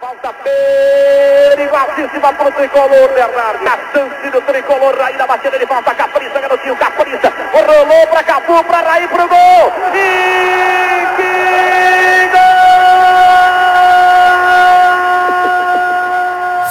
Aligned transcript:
Falta 0.00 0.32
perigosíssima 0.44 2.32
para 2.34 2.48
o 2.48 2.52
tricolor, 2.52 3.08
Bernardo. 3.14 3.66
A 3.66 3.76
chance 3.92 4.30
do 4.30 4.40
tricolor, 4.42 4.96
Raí 4.96 5.16
na 5.16 5.26
batida 5.26 5.58
de 5.58 5.66
falta. 5.66 5.92
Capriça, 5.92 6.40
garotinho, 6.40 6.76
Capriça. 6.76 7.32
Rolou 7.52 8.06
para 8.06 8.22
Capu, 8.22 8.62
para 8.62 8.80
Raí, 8.88 9.08
pro 9.08 9.28
gol. 9.28 9.72
E 9.92 11.16
que! 11.16 11.32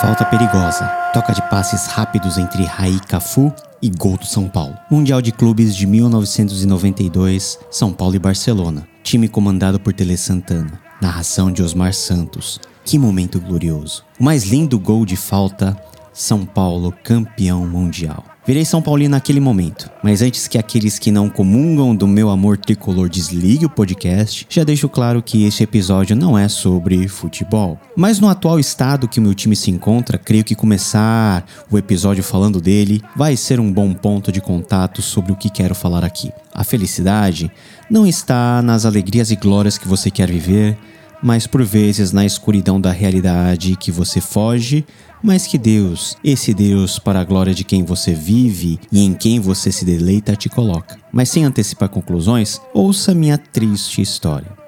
Falta 0.01 0.23
perigosa. 0.23 0.85
Toca 1.13 1.33
de 1.33 1.41
passes 1.49 1.87
rápidos 1.87 2.37
entre 2.37 2.63
Raí 2.63 2.97
Cafu 3.09 3.53
e 3.81 3.89
gol 3.89 4.15
do 4.15 4.25
São 4.25 4.47
Paulo. 4.47 4.77
Mundial 4.89 5.21
de 5.21 5.33
Clubes 5.33 5.75
de 5.75 5.85
1992, 5.85 7.59
São 7.69 7.91
Paulo 7.91 8.15
e 8.15 8.19
Barcelona. 8.19 8.87
Time 9.03 9.27
comandado 9.27 9.81
por 9.81 9.91
Tele 9.91 10.15
Santana. 10.15 10.79
Narração 11.01 11.51
de 11.51 11.61
Osmar 11.61 11.93
Santos. 11.93 12.70
Que 12.91 12.99
momento 12.99 13.39
glorioso. 13.39 14.03
O 14.19 14.23
mais 14.25 14.43
lindo 14.43 14.77
gol 14.77 15.05
de 15.05 15.15
falta, 15.15 15.81
São 16.11 16.45
Paulo 16.45 16.93
campeão 17.05 17.65
mundial. 17.65 18.25
Virei 18.45 18.65
São 18.65 18.81
Paulino 18.81 19.11
naquele 19.11 19.39
momento, 19.39 19.89
mas 20.03 20.21
antes 20.21 20.45
que 20.45 20.57
aqueles 20.57 20.99
que 20.99 21.09
não 21.09 21.29
comungam 21.29 21.95
do 21.95 22.05
meu 22.05 22.29
amor 22.29 22.57
tricolor 22.57 23.07
desliguem 23.07 23.65
o 23.65 23.69
podcast, 23.69 24.45
já 24.49 24.65
deixo 24.65 24.89
claro 24.89 25.23
que 25.23 25.45
este 25.45 25.63
episódio 25.63 26.17
não 26.17 26.37
é 26.37 26.49
sobre 26.49 27.07
futebol. 27.07 27.79
Mas 27.95 28.19
no 28.19 28.27
atual 28.27 28.59
estado 28.59 29.07
que 29.07 29.21
o 29.21 29.23
meu 29.23 29.33
time 29.33 29.55
se 29.55 29.71
encontra, 29.71 30.17
creio 30.17 30.43
que 30.43 30.53
começar 30.53 31.45
o 31.71 31.77
episódio 31.77 32.21
falando 32.21 32.59
dele 32.59 33.01
vai 33.15 33.37
ser 33.37 33.57
um 33.61 33.71
bom 33.71 33.93
ponto 33.93 34.33
de 34.33 34.41
contato 34.41 35.01
sobre 35.01 35.31
o 35.31 35.37
que 35.37 35.49
quero 35.49 35.73
falar 35.73 36.03
aqui. 36.03 36.29
A 36.53 36.65
felicidade 36.65 37.49
não 37.89 38.05
está 38.05 38.61
nas 38.61 38.85
alegrias 38.85 39.31
e 39.31 39.37
glórias 39.37 39.77
que 39.77 39.87
você 39.87 40.11
quer 40.11 40.29
viver, 40.29 40.77
mas 41.21 41.47
por 41.47 41.63
vezes 41.63 42.11
na 42.11 42.25
escuridão 42.25 42.79
da 42.79 42.91
realidade 42.91 43.75
que 43.75 43.91
você 43.91 44.19
foge, 44.21 44.85
mas 45.23 45.45
que 45.45 45.57
Deus, 45.57 46.17
esse 46.23 46.53
Deus 46.53 46.97
para 46.97 47.19
a 47.19 47.23
glória 47.23 47.53
de 47.53 47.63
quem 47.63 47.83
você 47.83 48.13
vive 48.13 48.79
e 48.91 49.03
em 49.03 49.13
quem 49.13 49.39
você 49.39 49.71
se 49.71 49.85
deleita, 49.85 50.35
te 50.35 50.49
coloca. 50.49 50.97
Mas 51.11 51.29
sem 51.29 51.43
antecipar 51.43 51.89
conclusões, 51.89 52.59
ouça 52.73 53.13
minha 53.13 53.37
triste 53.37 54.01
história. 54.01 54.60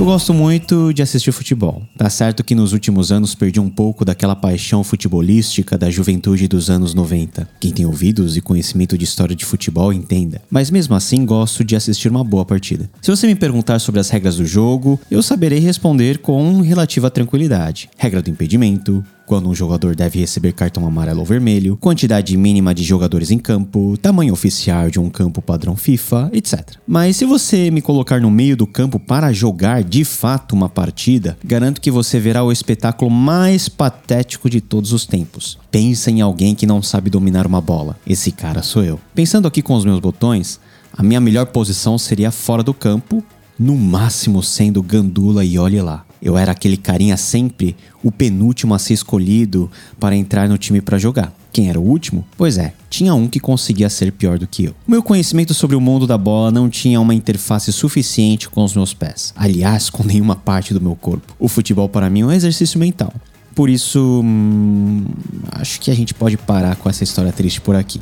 Eu 0.00 0.06
gosto 0.06 0.32
muito 0.32 0.94
de 0.94 1.02
assistir 1.02 1.30
futebol. 1.30 1.82
Tá 1.94 2.08
certo 2.08 2.42
que 2.42 2.54
nos 2.54 2.72
últimos 2.72 3.12
anos 3.12 3.34
perdi 3.34 3.60
um 3.60 3.68
pouco 3.68 4.02
daquela 4.02 4.34
paixão 4.34 4.82
futebolística 4.82 5.76
da 5.76 5.90
juventude 5.90 6.48
dos 6.48 6.70
anos 6.70 6.94
90. 6.94 7.46
Quem 7.60 7.70
tem 7.70 7.84
ouvidos 7.84 8.34
e 8.34 8.40
conhecimento 8.40 8.96
de 8.96 9.04
história 9.04 9.36
de 9.36 9.44
futebol 9.44 9.92
entenda. 9.92 10.40
Mas 10.50 10.70
mesmo 10.70 10.94
assim 10.94 11.26
gosto 11.26 11.62
de 11.62 11.76
assistir 11.76 12.08
uma 12.08 12.24
boa 12.24 12.46
partida. 12.46 12.88
Se 13.02 13.10
você 13.10 13.26
me 13.26 13.34
perguntar 13.34 13.78
sobre 13.78 14.00
as 14.00 14.08
regras 14.08 14.36
do 14.36 14.46
jogo, 14.46 14.98
eu 15.10 15.22
saberei 15.22 15.58
responder 15.58 16.16
com 16.20 16.62
relativa 16.62 17.10
tranquilidade. 17.10 17.90
Regra 17.98 18.22
do 18.22 18.30
impedimento, 18.30 19.04
quando 19.30 19.48
um 19.48 19.54
jogador 19.54 19.94
deve 19.94 20.18
receber 20.18 20.52
cartão 20.52 20.84
amarelo 20.84 21.20
ou 21.20 21.24
vermelho, 21.24 21.76
quantidade 21.76 22.36
mínima 22.36 22.74
de 22.74 22.82
jogadores 22.82 23.30
em 23.30 23.38
campo, 23.38 23.96
tamanho 24.02 24.32
oficial 24.32 24.90
de 24.90 24.98
um 24.98 25.08
campo 25.08 25.40
padrão 25.40 25.76
FIFA, 25.76 26.30
etc. 26.32 26.72
Mas 26.84 27.18
se 27.18 27.24
você 27.24 27.70
me 27.70 27.80
colocar 27.80 28.20
no 28.20 28.28
meio 28.28 28.56
do 28.56 28.66
campo 28.66 28.98
para 28.98 29.32
jogar 29.32 29.84
de 29.84 30.04
fato 30.04 30.52
uma 30.52 30.68
partida, 30.68 31.38
garanto 31.44 31.80
que 31.80 31.92
você 31.92 32.18
verá 32.18 32.42
o 32.42 32.50
espetáculo 32.50 33.08
mais 33.08 33.68
patético 33.68 34.50
de 34.50 34.60
todos 34.60 34.92
os 34.92 35.06
tempos. 35.06 35.56
Pensa 35.70 36.10
em 36.10 36.20
alguém 36.20 36.52
que 36.52 36.66
não 36.66 36.82
sabe 36.82 37.08
dominar 37.08 37.46
uma 37.46 37.60
bola. 37.60 37.96
Esse 38.04 38.32
cara 38.32 38.64
sou 38.64 38.82
eu. 38.82 38.98
Pensando 39.14 39.46
aqui 39.46 39.62
com 39.62 39.74
os 39.74 39.84
meus 39.84 40.00
botões, 40.00 40.58
a 40.92 41.04
minha 41.04 41.20
melhor 41.20 41.46
posição 41.46 41.96
seria 41.98 42.32
fora 42.32 42.64
do 42.64 42.74
campo, 42.74 43.22
no 43.56 43.76
máximo 43.76 44.42
sendo 44.42 44.82
gandula 44.82 45.44
e 45.44 45.56
olhe 45.56 45.80
lá. 45.80 46.04
Eu 46.22 46.36
era 46.36 46.52
aquele 46.52 46.76
carinha 46.76 47.16
sempre 47.16 47.76
o 48.02 48.12
penúltimo 48.12 48.74
a 48.74 48.78
ser 48.78 48.94
escolhido 48.94 49.70
para 49.98 50.14
entrar 50.14 50.48
no 50.48 50.58
time 50.58 50.80
para 50.80 50.98
jogar. 50.98 51.32
Quem 51.52 51.68
era 51.68 51.80
o 51.80 51.82
último? 51.82 52.24
Pois 52.36 52.58
é, 52.58 52.74
tinha 52.88 53.14
um 53.14 53.26
que 53.26 53.40
conseguia 53.40 53.88
ser 53.88 54.12
pior 54.12 54.38
do 54.38 54.46
que 54.46 54.66
eu. 54.66 54.74
O 54.86 54.90
meu 54.90 55.02
conhecimento 55.02 55.52
sobre 55.52 55.74
o 55.74 55.80
mundo 55.80 56.06
da 56.06 56.16
bola 56.16 56.50
não 56.50 56.68
tinha 56.68 57.00
uma 57.00 57.14
interface 57.14 57.72
suficiente 57.72 58.48
com 58.48 58.62
os 58.62 58.74
meus 58.74 58.94
pés. 58.94 59.32
Aliás, 59.36 59.90
com 59.90 60.04
nenhuma 60.04 60.36
parte 60.36 60.72
do 60.72 60.80
meu 60.80 60.94
corpo. 60.94 61.34
O 61.38 61.48
futebol 61.48 61.88
para 61.88 62.08
mim 62.08 62.20
é 62.20 62.26
um 62.26 62.32
exercício 62.32 62.78
mental. 62.78 63.12
Por 63.54 63.68
isso, 63.68 64.22
hum, 64.24 65.04
acho 65.52 65.80
que 65.80 65.90
a 65.90 65.94
gente 65.94 66.14
pode 66.14 66.36
parar 66.36 66.76
com 66.76 66.88
essa 66.88 67.02
história 67.02 67.32
triste 67.32 67.60
por 67.60 67.74
aqui. 67.74 68.00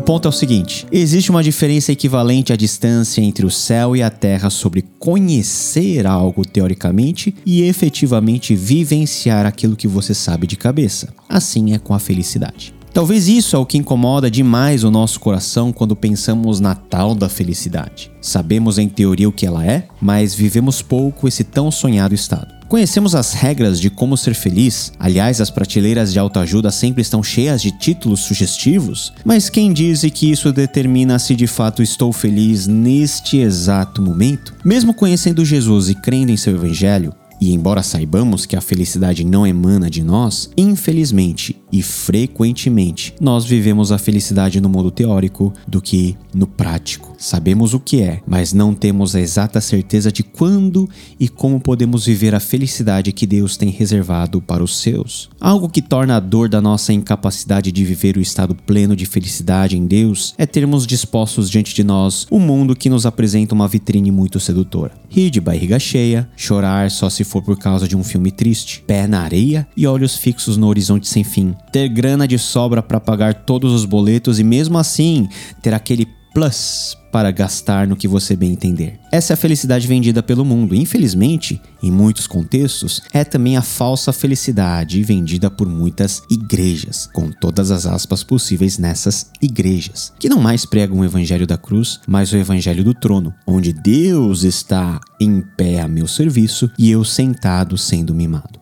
O 0.00 0.02
ponto 0.02 0.26
é 0.26 0.30
o 0.30 0.32
seguinte: 0.32 0.86
existe 0.90 1.30
uma 1.30 1.42
diferença 1.42 1.92
equivalente 1.92 2.54
à 2.54 2.56
distância 2.56 3.20
entre 3.20 3.44
o 3.44 3.50
céu 3.50 3.94
e 3.94 4.02
a 4.02 4.08
terra 4.08 4.48
sobre 4.48 4.82
conhecer 4.98 6.06
algo 6.06 6.42
teoricamente 6.42 7.34
e 7.44 7.60
efetivamente 7.60 8.56
vivenciar 8.56 9.44
aquilo 9.44 9.76
que 9.76 9.86
você 9.86 10.14
sabe 10.14 10.46
de 10.46 10.56
cabeça. 10.56 11.12
Assim 11.28 11.74
é 11.74 11.78
com 11.78 11.92
a 11.92 11.98
felicidade. 11.98 12.72
Talvez 12.94 13.28
isso 13.28 13.54
é 13.54 13.58
o 13.58 13.66
que 13.66 13.76
incomoda 13.76 14.30
demais 14.30 14.84
o 14.84 14.90
nosso 14.90 15.20
coração 15.20 15.70
quando 15.70 15.94
pensamos 15.94 16.60
na 16.60 16.74
tal 16.74 17.14
da 17.14 17.28
felicidade. 17.28 18.10
Sabemos 18.22 18.78
em 18.78 18.88
teoria 18.88 19.28
o 19.28 19.32
que 19.32 19.44
ela 19.44 19.66
é, 19.66 19.86
mas 20.00 20.34
vivemos 20.34 20.80
pouco 20.80 21.28
esse 21.28 21.44
tão 21.44 21.70
sonhado 21.70 22.14
estado. 22.14 22.59
Conhecemos 22.70 23.16
as 23.16 23.32
regras 23.32 23.80
de 23.80 23.90
como 23.90 24.16
ser 24.16 24.32
feliz, 24.32 24.92
aliás, 24.96 25.40
as 25.40 25.50
prateleiras 25.50 26.12
de 26.12 26.20
autoajuda 26.20 26.70
sempre 26.70 27.02
estão 27.02 27.20
cheias 27.20 27.60
de 27.60 27.72
títulos 27.72 28.20
sugestivos, 28.20 29.12
mas 29.24 29.50
quem 29.50 29.72
diz 29.72 30.02
que 30.14 30.30
isso 30.30 30.52
determina 30.52 31.18
se 31.18 31.34
de 31.34 31.48
fato 31.48 31.82
estou 31.82 32.12
feliz 32.12 32.68
neste 32.68 33.38
exato 33.38 34.00
momento? 34.00 34.54
Mesmo 34.64 34.94
conhecendo 34.94 35.44
Jesus 35.44 35.88
e 35.88 35.96
crendo 35.96 36.30
em 36.30 36.36
seu 36.36 36.54
evangelho, 36.54 37.12
e 37.40 37.52
embora 37.52 37.82
saibamos 37.82 38.46
que 38.46 38.56
a 38.56 38.60
felicidade 38.60 39.24
não 39.24 39.46
emana 39.46 39.88
de 39.88 40.02
nós, 40.02 40.50
infelizmente 40.56 41.56
e 41.72 41.82
frequentemente 41.82 43.14
nós 43.20 43.44
vivemos 43.44 43.92
a 43.92 43.98
felicidade 43.98 44.60
no 44.60 44.68
mundo 44.68 44.90
teórico 44.90 45.52
do 45.66 45.80
que 45.80 46.16
no 46.34 46.46
prático. 46.46 47.14
Sabemos 47.18 47.74
o 47.74 47.80
que 47.80 48.00
é, 48.00 48.20
mas 48.26 48.52
não 48.52 48.74
temos 48.74 49.14
a 49.14 49.20
exata 49.20 49.60
certeza 49.60 50.10
de 50.10 50.22
quando 50.22 50.88
e 51.18 51.28
como 51.28 51.60
podemos 51.60 52.06
viver 52.06 52.34
a 52.34 52.40
felicidade 52.40 53.12
que 53.12 53.26
Deus 53.26 53.56
tem 53.56 53.70
reservado 53.70 54.40
para 54.40 54.64
os 54.64 54.80
seus. 54.80 55.28
Algo 55.40 55.68
que 55.68 55.82
torna 55.82 56.16
a 56.16 56.20
dor 56.20 56.48
da 56.48 56.60
nossa 56.60 56.92
incapacidade 56.92 57.70
de 57.70 57.84
viver 57.84 58.16
o 58.16 58.20
estado 58.20 58.54
pleno 58.54 58.96
de 58.96 59.06
felicidade 59.06 59.76
em 59.76 59.86
Deus 59.86 60.34
é 60.38 60.46
termos 60.46 60.86
dispostos 60.86 61.50
diante 61.50 61.74
de 61.74 61.84
nós 61.84 62.26
um 62.30 62.38
mundo 62.38 62.74
que 62.74 62.90
nos 62.90 63.06
apresenta 63.06 63.54
uma 63.54 63.68
vitrine 63.68 64.10
muito 64.10 64.40
sedutora. 64.40 64.92
Rir 65.08 65.30
de 65.30 65.40
barriga 65.40 65.78
cheia, 65.78 66.28
chorar 66.36 66.90
só 66.90 67.10
se 67.10 67.24
for 67.30 67.40
por 67.40 67.56
causa 67.56 67.86
de 67.86 67.96
um 67.96 68.02
filme 68.02 68.32
triste, 68.32 68.82
pé 68.86 69.06
na 69.06 69.20
areia 69.20 69.66
e 69.76 69.86
olhos 69.86 70.16
fixos 70.16 70.56
no 70.56 70.66
horizonte 70.66 71.06
sem 71.08 71.22
fim. 71.22 71.54
Ter 71.72 71.88
grana 71.88 72.26
de 72.26 72.38
sobra 72.38 72.82
para 72.82 72.98
pagar 72.98 73.34
todos 73.34 73.72
os 73.72 73.84
boletos 73.84 74.40
e 74.40 74.44
mesmo 74.44 74.76
assim 74.76 75.28
ter 75.62 75.72
aquele 75.72 76.06
plus 76.32 76.96
para 77.10 77.30
gastar 77.30 77.86
no 77.86 77.96
que 77.96 78.06
você 78.06 78.36
bem 78.36 78.52
entender. 78.52 78.98
Essa 79.10 79.32
é 79.32 79.34
a 79.34 79.36
felicidade 79.36 79.86
vendida 79.86 80.22
pelo 80.22 80.44
mundo. 80.44 80.74
Infelizmente, 80.74 81.60
em 81.82 81.90
muitos 81.90 82.26
contextos, 82.26 83.02
é 83.12 83.24
também 83.24 83.56
a 83.56 83.62
falsa 83.62 84.12
felicidade 84.12 85.02
vendida 85.02 85.50
por 85.50 85.68
muitas 85.68 86.22
igrejas, 86.30 87.08
com 87.12 87.30
todas 87.30 87.70
as 87.70 87.86
aspas 87.86 88.22
possíveis 88.22 88.78
nessas 88.78 89.30
igrejas, 89.42 90.12
que 90.18 90.28
não 90.28 90.40
mais 90.40 90.64
pregam 90.64 91.00
o 91.00 91.04
evangelho 91.04 91.46
da 91.46 91.58
cruz, 91.58 92.00
mas 92.06 92.32
o 92.32 92.36
evangelho 92.36 92.84
do 92.84 92.94
trono, 92.94 93.34
onde 93.46 93.72
Deus 93.72 94.44
está 94.44 95.00
em 95.20 95.40
pé 95.40 95.80
a 95.80 95.88
meu 95.88 96.06
serviço 96.06 96.70
e 96.78 96.90
eu 96.90 97.04
sentado 97.04 97.76
sendo 97.76 98.14
mimado. 98.14 98.59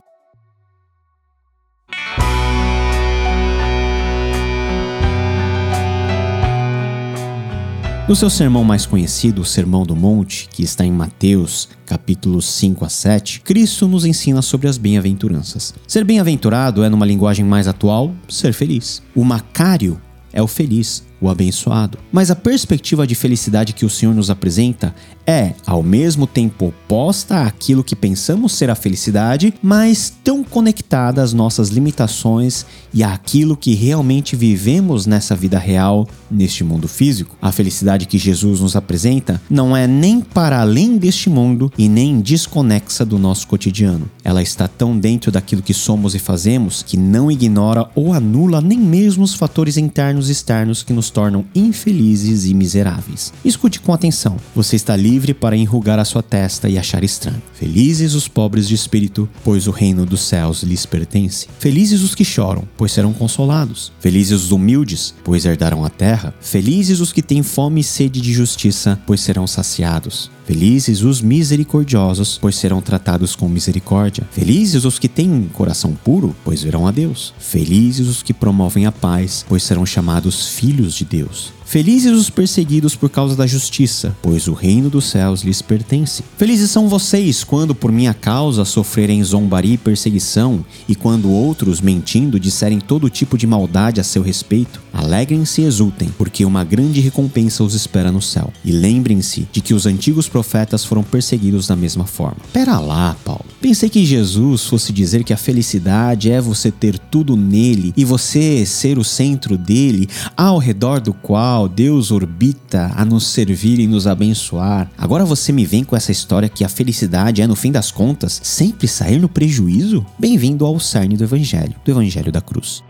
No 8.08 8.16
seu 8.16 8.30
sermão 8.30 8.64
mais 8.64 8.86
conhecido, 8.86 9.42
o 9.42 9.44
Sermão 9.44 9.84
do 9.84 9.94
Monte, 9.94 10.48
que 10.50 10.62
está 10.62 10.82
em 10.82 10.90
Mateus, 10.90 11.68
capítulos 11.84 12.46
5 12.46 12.82
a 12.82 12.88
7, 12.88 13.40
Cristo 13.40 13.86
nos 13.86 14.06
ensina 14.06 14.40
sobre 14.40 14.66
as 14.66 14.78
bem-aventuranças. 14.78 15.74
Ser 15.86 16.04
bem-aventurado 16.04 16.82
é, 16.82 16.88
numa 16.88 17.04
linguagem 17.04 17.44
mais 17.44 17.68
atual, 17.68 18.14
ser 18.26 18.54
feliz. 18.54 19.02
O 19.14 19.22
macário 19.22 20.00
é 20.32 20.42
o 20.42 20.46
feliz, 20.46 21.04
o 21.20 21.28
abençoado. 21.28 21.98
Mas 22.10 22.30
a 22.30 22.36
perspectiva 22.36 23.06
de 23.06 23.14
felicidade 23.14 23.72
que 23.72 23.84
o 23.84 23.90
Senhor 23.90 24.14
nos 24.14 24.30
apresenta 24.30 24.94
é, 25.26 25.52
ao 25.66 25.82
mesmo 25.82 26.26
tempo, 26.26 26.68
oposta 26.68 27.42
àquilo 27.42 27.84
que 27.84 27.96
pensamos 27.96 28.52
ser 28.52 28.70
a 28.70 28.74
felicidade, 28.74 29.52
mas 29.62 30.12
tão 30.24 30.42
conectada 30.42 31.22
às 31.22 31.32
nossas 31.34 31.68
limitações 31.68 32.64
e 32.92 33.02
àquilo 33.02 33.56
que 33.56 33.74
realmente 33.74 34.36
vivemos 34.36 35.06
nessa 35.06 35.34
vida 35.34 35.58
real, 35.58 36.06
neste 36.30 36.64
mundo 36.64 36.88
físico. 36.88 37.36
A 37.40 37.52
felicidade 37.52 38.06
que 38.06 38.18
Jesus 38.18 38.60
nos 38.60 38.76
apresenta 38.76 39.40
não 39.48 39.76
é 39.76 39.86
nem 39.86 40.20
para 40.20 40.60
além 40.60 40.96
deste 40.98 41.30
mundo 41.30 41.72
e 41.76 41.88
nem 41.88 42.20
desconexa 42.20 43.04
do 43.04 43.18
nosso 43.18 43.46
cotidiano. 43.46 44.10
Ela 44.24 44.42
está 44.42 44.68
tão 44.68 44.98
dentro 44.98 45.30
daquilo 45.30 45.62
que 45.62 45.74
somos 45.74 46.14
e 46.14 46.18
fazemos 46.18 46.82
que 46.82 46.96
não 46.96 47.30
ignora 47.30 47.88
ou 47.94 48.12
anula 48.12 48.60
nem 48.60 48.78
mesmo 48.78 49.24
os 49.24 49.34
fatores 49.34 49.76
internos 49.76 50.28
e 50.28 50.32
externos 50.32 50.82
que 50.82 50.92
nos 50.92 51.10
tornam 51.10 51.44
infelizes 51.54 52.44
e 52.44 52.54
miseráveis. 52.54 53.32
Escute 53.44 53.80
com 53.80 53.92
atenção. 53.92 54.36
Você 54.54 54.76
está 54.76 54.96
livre 54.96 55.34
para 55.34 55.56
enrugar 55.56 55.98
a 55.98 56.04
sua 56.04 56.22
testa 56.22 56.68
e 56.68 56.78
achar 56.78 57.02
estranho. 57.04 57.42
Felizes 57.54 58.14
os 58.14 58.28
pobres 58.28 58.68
de 58.68 58.74
espírito, 58.74 59.28
pois 59.44 59.66
o 59.66 59.70
reino 59.70 60.06
dos 60.06 60.22
céus 60.22 60.62
lhes 60.62 60.86
pertence. 60.86 61.46
Felizes 61.58 62.02
os 62.02 62.14
que 62.14 62.24
choram, 62.24 62.64
pois 62.78 62.92
serão 62.92 63.12
consolados. 63.12 63.92
Felizes 64.00 64.44
os 64.44 64.52
humildes, 64.52 65.12
pois 65.24 65.44
herdarão 65.44 65.84
a 65.84 65.90
terra. 65.90 66.32
Felizes 66.40 67.00
os 67.00 67.12
que 67.12 67.20
têm 67.20 67.42
fome 67.42 67.82
e 67.82 67.84
sede 67.84 68.20
de 68.20 68.32
justiça, 68.32 68.98
pois 69.04 69.20
serão 69.20 69.46
saciados. 69.46 70.30
Felizes 70.48 71.02
os 71.02 71.20
misericordiosos, 71.20 72.38
pois 72.40 72.56
serão 72.56 72.80
tratados 72.80 73.36
com 73.36 73.46
misericórdia. 73.50 74.26
Felizes 74.32 74.86
os 74.86 74.98
que 74.98 75.06
têm 75.06 75.46
coração 75.52 75.92
puro, 75.92 76.34
pois 76.42 76.62
verão 76.62 76.86
a 76.86 76.90
Deus. 76.90 77.34
Felizes 77.38 78.08
os 78.08 78.22
que 78.22 78.32
promovem 78.32 78.86
a 78.86 78.90
paz, 78.90 79.44
pois 79.46 79.62
serão 79.62 79.84
chamados 79.84 80.46
filhos 80.46 80.94
de 80.94 81.04
Deus. 81.04 81.52
Felizes 81.66 82.12
os 82.12 82.30
perseguidos 82.30 82.96
por 82.96 83.10
causa 83.10 83.36
da 83.36 83.46
justiça, 83.46 84.16
pois 84.22 84.48
o 84.48 84.54
reino 84.54 84.88
dos 84.88 85.04
céus 85.04 85.42
lhes 85.42 85.60
pertence. 85.60 86.24
Felizes 86.38 86.70
são 86.70 86.88
vocês 86.88 87.44
quando 87.44 87.74
por 87.74 87.92
minha 87.92 88.14
causa 88.14 88.64
sofrerem 88.64 89.22
zombaria 89.22 89.74
e 89.74 89.76
perseguição, 89.76 90.64
e 90.88 90.94
quando 90.94 91.30
outros, 91.30 91.82
mentindo, 91.82 92.40
disserem 92.40 92.80
todo 92.80 93.10
tipo 93.10 93.36
de 93.36 93.46
maldade 93.46 94.00
a 94.00 94.04
seu 94.04 94.22
respeito. 94.22 94.80
Alegrem-se 94.98 95.62
e 95.62 95.64
exultem, 95.64 96.08
porque 96.18 96.44
uma 96.44 96.64
grande 96.64 97.00
recompensa 97.00 97.62
os 97.62 97.72
espera 97.72 98.10
no 98.10 98.20
céu. 98.20 98.52
E 98.64 98.72
lembrem-se 98.72 99.48
de 99.52 99.60
que 99.60 99.72
os 99.72 99.86
antigos 99.86 100.28
profetas 100.28 100.84
foram 100.84 101.04
perseguidos 101.04 101.68
da 101.68 101.76
mesma 101.76 102.04
forma. 102.04 102.38
Pera 102.52 102.80
lá, 102.80 103.16
Paulo. 103.24 103.44
Pensei 103.60 103.88
que 103.88 104.04
Jesus 104.04 104.64
fosse 104.64 104.92
dizer 104.92 105.22
que 105.22 105.32
a 105.32 105.36
felicidade 105.36 106.32
é 106.32 106.40
você 106.40 106.72
ter 106.72 106.98
tudo 106.98 107.36
nele 107.36 107.94
e 107.96 108.04
você 108.04 108.66
ser 108.66 108.98
o 108.98 109.04
centro 109.04 109.56
dele, 109.56 110.08
ao 110.36 110.58
redor 110.58 111.00
do 111.00 111.14
qual 111.14 111.68
Deus 111.68 112.10
orbita 112.10 112.90
a 112.96 113.04
nos 113.04 113.28
servir 113.28 113.78
e 113.78 113.86
nos 113.86 114.08
abençoar. 114.08 114.90
Agora 114.98 115.24
você 115.24 115.52
me 115.52 115.64
vem 115.64 115.84
com 115.84 115.94
essa 115.94 116.10
história 116.10 116.48
que 116.48 116.64
a 116.64 116.68
felicidade 116.68 117.40
é, 117.40 117.46
no 117.46 117.54
fim 117.54 117.70
das 117.70 117.92
contas, 117.92 118.40
sempre 118.42 118.88
sair 118.88 119.20
no 119.20 119.28
prejuízo? 119.28 120.04
Bem-vindo 120.18 120.66
ao 120.66 120.80
cerne 120.80 121.16
do 121.16 121.22
Evangelho, 121.22 121.76
do 121.84 121.90
Evangelho 121.92 122.32
da 122.32 122.40
Cruz. 122.40 122.82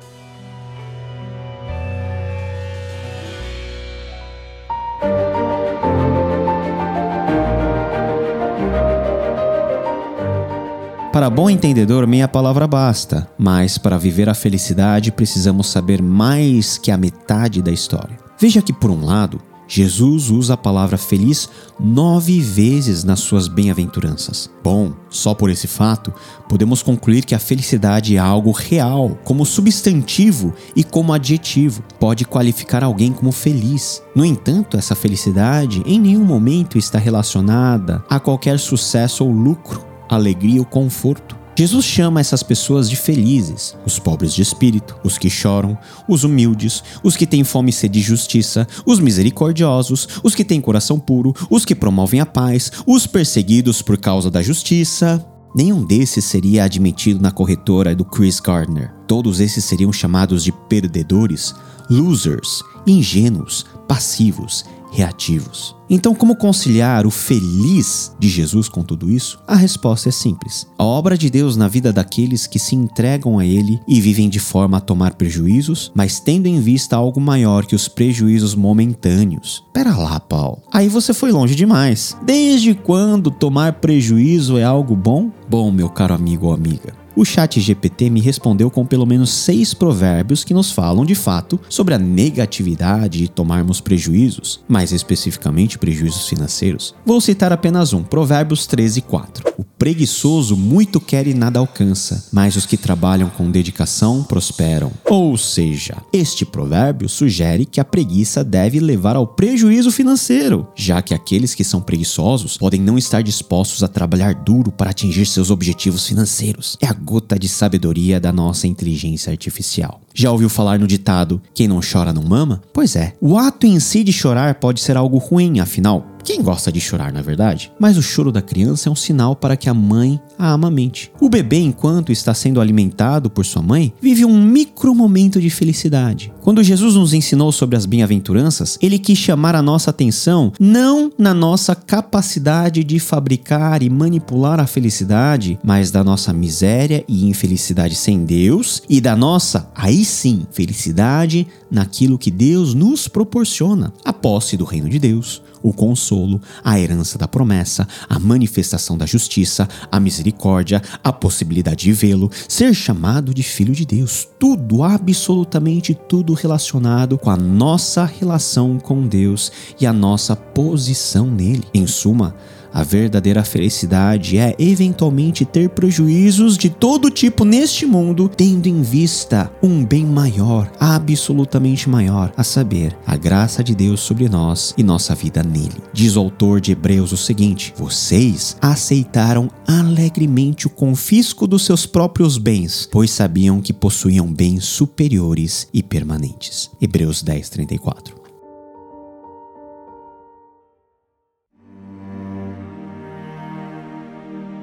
Para 11.19 11.31
bom 11.31 11.51
entendedor, 11.51 12.07
meia 12.07 12.29
palavra 12.29 12.65
basta, 12.65 13.29
mas 13.37 13.77
para 13.77 13.99
viver 13.99 14.29
a 14.29 14.35
felicidade 14.35 15.11
precisamos 15.11 15.67
saber 15.67 16.01
mais 16.01 16.79
que 16.79 16.93
a 16.93 16.97
metade 16.97 17.61
da 17.61 17.73
história. 17.73 18.17
Veja 18.39 18.63
que, 18.63 18.73
por 18.73 18.89
um 18.89 19.05
lado, 19.05 19.41
Jesus 19.67 20.31
usa 20.31 20.55
a 20.55 20.57
palavra 20.57 20.97
feliz 20.97 21.49
nove 21.77 22.41
vezes 22.41 23.03
nas 23.03 23.19
suas 23.19 23.49
bem-aventuranças. 23.49 24.49
Bom, 24.63 24.93
só 25.11 25.35
por 25.35 25.51
esse 25.51 25.67
fato, 25.67 26.15
podemos 26.49 26.85
concluir 26.85 27.25
que 27.25 27.35
a 27.35 27.41
felicidade 27.41 28.15
é 28.15 28.21
algo 28.21 28.53
real, 28.53 29.19
como 29.25 29.45
substantivo 29.45 30.55
e 30.77 30.85
como 30.85 31.13
adjetivo, 31.13 31.83
pode 31.99 32.25
qualificar 32.25 32.85
alguém 32.85 33.11
como 33.11 33.33
feliz. 33.33 34.01
No 34.15 34.25
entanto, 34.25 34.77
essa 34.77 34.95
felicidade 34.95 35.83
em 35.85 35.99
nenhum 35.99 36.25
momento 36.25 36.79
está 36.79 36.97
relacionada 36.97 38.05
a 38.09 38.21
qualquer 38.21 38.61
sucesso 38.61 39.25
ou 39.25 39.33
lucro, 39.33 39.88
alegria 40.09 40.61
ou 40.61 40.65
conforto. 40.65 41.37
Jesus 41.59 41.85
chama 41.85 42.21
essas 42.21 42.41
pessoas 42.41 42.89
de 42.89 42.95
felizes, 42.95 43.77
os 43.85 43.99
pobres 43.99 44.33
de 44.33 44.43
espírito, 44.43 44.97
os 45.03 45.19
que 45.19 45.29
choram, 45.29 45.77
os 46.09 46.23
humildes, 46.23 46.85
os 47.03 47.17
que 47.17 47.27
têm 47.27 47.43
fome 47.43 47.71
e 47.71 47.73
sede 47.73 47.99
de 47.99 48.07
justiça, 48.07 48.65
os 48.87 49.01
misericordiosos, 49.01 50.07
os 50.23 50.37
que 50.37 50.45
têm 50.45 50.61
coração 50.61 51.01
puro, 51.01 51.35
os 51.51 51.65
que 51.65 51.75
promovem 51.75 52.21
a 52.21 52.27
paz, 52.27 52.71
os 52.87 53.09
perseguidos 53.09 53.83
por 53.83 53.99
causa 53.99 54.31
da 54.31 54.41
justiça. 54.41 55.25
Nenhum 55.53 55.85
desses 55.85 56.25
seria 56.25 56.63
admitido 56.63 57.21
na 57.21 57.33
corretora 57.33 57.93
do 57.93 58.05
Chris 58.05 58.39
Gardner. 58.39 58.95
Todos 59.09 59.41
esses 59.41 59.65
seriam 59.65 59.93
chamados 59.93 60.45
de 60.45 60.53
perdedores, 60.53 61.53
losers, 61.91 62.63
ingênuos, 62.87 63.67
passivos, 63.89 64.65
reativos. 64.91 65.77
Então, 65.91 66.15
como 66.15 66.37
conciliar 66.37 67.07
o 67.07 67.11
feliz 67.11 68.15
de 68.19 68.29
Jesus 68.29 68.69
com 68.69 68.83
tudo 68.83 69.11
isso? 69.11 69.41
A 69.47 69.57
resposta 69.57 70.11
é 70.11 70.13
simples. 70.13 70.67
A 70.77 70.85
obra 70.85 71.17
de 71.17 71.31
Deus 71.31 71.57
na 71.57 71.67
vida 71.67 71.93
daqueles 71.93 72.47
que 72.47 72.59
se 72.59 72.77
entregam 72.77 73.39
a 73.39 73.47
Ele 73.47 73.81
e 73.89 74.01
vivem 74.01 74.29
de 74.29 74.39
forma 74.39 74.77
a 74.77 74.83
tomar 74.83 75.15
prejuízos, 75.15 75.91
mas 75.95 76.21
tendo 76.21 76.47
em 76.47 76.61
vista 76.61 76.97
algo 76.97 77.21
maior 77.21 77.65
que 77.65 77.75
os 77.75 77.89
prejuízos 77.89 78.55
momentâneos. 78.55 79.65
Pera 79.73 79.97
lá, 79.97 80.21
Paulo. 80.21 80.63
Aí 80.73 80.89
você 80.89 81.15
foi 81.15 81.33
longe 81.33 81.55
demais. 81.55 82.17
Desde 82.23 82.75
quando 82.75 83.31
tomar 83.31 83.75
prejuízo 83.75 84.59
é 84.59 84.65
algo 84.65 84.95
bom? 84.95 85.31
Bom, 85.49 85.71
meu 85.71 85.89
caro 85.89 86.13
amigo 86.13 86.49
ou 86.49 86.53
amiga, 86.53 86.93
o 87.19 87.25
chat 87.25 87.61
GPT 87.61 88.11
me 88.11 88.21
respondeu 88.21 88.71
com 88.71 88.87
pelo 88.87 89.05
menos 89.05 89.31
seis 89.31 89.75
provérbios 89.75 90.45
que 90.45 90.55
nos 90.55 90.71
falam 90.71 91.05
de 91.05 91.17
fato 91.17 91.59
sobre 91.69 91.93
a 91.93 91.99
negatividade 91.99 93.19
de 93.19 93.29
tomarmos 93.29 93.81
prejuízos, 93.81 94.61
mais 94.69 94.93
especificamente 94.93 95.79
prejuízos 95.79 96.29
financeiros. 96.29 96.95
Vou 97.05 97.21
citar 97.21 97.53
apenas 97.53 97.93
um, 97.93 98.05
Provérbios 98.05 98.69
13, 98.69 99.01
4. 99.01 99.53
O 99.59 99.65
preguiçoso 99.65 100.57
muito 100.57 101.01
quer 101.01 101.27
e 101.27 101.35
nada 101.35 101.59
alcança, 101.59 102.29
mas 102.33 102.55
os 102.55 102.65
que 102.65 102.77
trabalham 102.77 103.29
com 103.29 103.51
dedicação 103.51 104.23
prosperam. 104.23 104.93
Ou 105.05 105.37
seja, 105.37 105.97
este 106.13 106.47
provérbio 106.47 107.09
sugere 107.09 107.65
que 107.65 107.81
a 107.81 107.85
preguiça 107.85 108.45
deve 108.45 108.79
levar 108.79 109.17
ao 109.17 109.27
prejuízo 109.27 109.91
financeiro, 109.91 110.69
já 110.77 111.03
que 111.03 111.13
aqueles 111.13 111.57
que 111.57 111.65
são 111.65 111.81
preguiçosos 111.81 112.57
podem 112.57 112.81
não 112.81 112.97
estar 112.97 113.23
dispostos 113.23 113.83
a 113.83 113.89
trabalhar 113.89 114.35
duro 114.35 114.71
para 114.71 114.91
atingir 114.91 115.27
seus 115.27 115.51
objetivos 115.51 116.07
financeiros. 116.07 116.77
É 116.81 116.87
a 116.87 116.93
gota 117.09 117.39
de 117.39 117.49
sabedoria 117.49 118.21
da 118.21 118.31
nossa 118.31 118.67
inteligência 118.67 119.31
artificial. 119.31 120.03
Já 120.13 120.31
ouviu 120.31 120.51
falar 120.51 120.79
no 120.79 120.87
ditado: 120.87 121.41
quem 121.55 121.67
não 121.67 121.81
chora 121.81 122.13
não 122.13 122.23
mama? 122.23 122.61
Pois 122.71 122.95
é, 122.97 123.15
o 123.19 123.39
ato 123.39 123.67
em 123.67 123.81
si 123.81 124.05
de 124.05 124.13
chorar 124.13 124.57
pode 124.57 124.81
ser 124.81 124.95
algo 124.95 125.17
ruim, 125.17 125.59
afinal, 125.59 126.05
quem 126.29 126.43
gosta 126.43 126.71
de 126.71 126.79
chorar, 126.79 127.11
na 127.11 127.23
verdade? 127.23 127.73
Mas 127.81 127.97
o 127.97 128.03
choro 128.03 128.31
da 128.31 128.43
criança 128.43 128.91
é 128.91 128.93
um 128.93 128.95
sinal 128.95 129.35
para 129.35 129.57
que 129.57 129.67
a 129.67 129.73
mãe 129.73 130.21
a 130.39 130.53
amamente. 130.53 131.11
O 131.19 131.27
bebê, 131.27 131.57
enquanto 131.57 132.13
está 132.13 132.35
sendo 132.35 132.61
alimentado 132.61 133.31
por 133.31 133.47
sua 133.47 133.63
mãe, 133.63 133.95
vive 133.99 134.27
um 134.27 134.43
micro 134.43 134.95
momento 134.95 135.41
de 135.41 135.49
felicidade. 135.49 136.31
Quando 136.43 136.63
Jesus 136.63 136.97
nos 136.97 137.15
ensinou 137.15 137.51
sobre 137.51 137.77
as 137.77 137.87
bem-aventuranças, 137.87 138.79
ele 138.83 138.99
quis 138.99 139.17
chamar 139.17 139.55
a 139.55 139.63
nossa 139.63 139.89
atenção 139.89 140.53
não 140.61 141.11
na 141.17 141.33
nossa 141.33 141.75
capacidade 141.75 142.85
de 142.85 142.99
fabricar 142.99 143.83
e 143.83 143.89
manipular 143.89 144.61
a 144.61 144.67
felicidade, 144.67 145.59
mas 145.65 145.91
da 145.91 146.05
nossa 146.05 146.31
miséria 146.31 147.03
e 147.09 147.27
infelicidade 147.27 147.95
sem 147.95 148.27
Deus 148.27 148.83
e 148.87 149.01
da 149.01 149.17
nossa, 149.17 149.71
aí 149.75 150.05
sim, 150.05 150.47
felicidade 150.51 151.47
naquilo 151.71 152.19
que 152.19 152.31
Deus 152.31 152.75
nos 152.75 153.09
proporciona 153.09 153.93
a 154.05 154.13
posse 154.13 154.59
do 154.59 154.65
reino 154.65 154.91
de 154.91 154.99
Deus, 154.99 155.43
o 155.63 155.73
consolo, 155.73 156.41
a 156.63 156.79
herança 156.79 157.19
da 157.19 157.29
promessa, 157.29 157.87
a 158.09 158.19
manifestação 158.19 158.97
da 158.97 159.07
justiça, 159.07 159.69
a 159.91 160.01
misericórdia, 160.01 160.83
a 161.03 161.13
possibilidade 161.13 161.85
de 161.85 161.93
vê-lo, 161.93 162.31
ser 162.49 162.75
chamado 162.75 163.35
de 163.35 163.43
filho 163.43 163.75
de 163.75 163.85
Deus. 163.85 164.29
Tudo, 164.39 164.83
absolutamente 164.83 165.95
tudo 165.95 166.35
relacionado 166.35 167.19
com 167.19 167.31
a 167.31 167.37
nossa 167.37 168.05
relação 168.05 168.79
com 168.79 169.07
Deus 169.07 169.51
e 169.81 169.87
a 169.87 169.93
nossa 169.93 170.37
posição 170.37 171.27
nele. 171.27 171.65
Em 171.75 171.87
suma, 171.87 172.35
a 172.73 172.83
verdadeira 172.83 173.45
felicidade 173.45 174.39
é 174.39 174.55
eventualmente 174.59 175.45
ter 175.45 175.69
prejuízos 175.71 176.57
de 176.57 176.71
todo 176.71 177.11
tipo 177.11 177.45
neste 177.45 177.87
mundo, 177.87 178.29
tendo 178.29 178.67
em 178.67 178.83
vista 178.83 179.51
um 179.63 179.85
bem 179.85 180.05
maior, 180.05 180.71
absolutamente 180.79 181.89
maior, 181.89 182.33
a 182.37 182.45
saber, 182.45 182.97
a 183.07 183.17
graça 183.17 183.63
de 183.63 183.75
Deus 183.75 184.01
sobre 184.01 184.29
nós 184.29 184.75
e 184.77 184.83
nossa 184.83 185.15
vida 185.15 185.43
nele. 185.43 185.83
Diz 185.93 186.17
o 186.17 186.21
autor 186.21 186.61
de 186.61 186.73
Hebreus 186.73 187.13
o 187.13 187.17
seguinte: 187.17 187.73
Vocês 187.77 188.57
aceitaram 188.61 189.51
alegremente 189.67 190.67
o 190.67 190.71
confisco 190.71 191.47
dos 191.47 191.65
seus 191.65 191.87
próprios 191.87 192.39
bens, 192.39 192.89
pois 192.91 193.11
sabiam 193.11 193.61
que 193.61 193.73
possuíam 193.73 194.33
bens 194.33 194.65
superiores 194.65 195.69
e 195.73 195.83
permanentes. 195.83 196.71
Hebreus 196.81 197.23
10, 197.23 197.51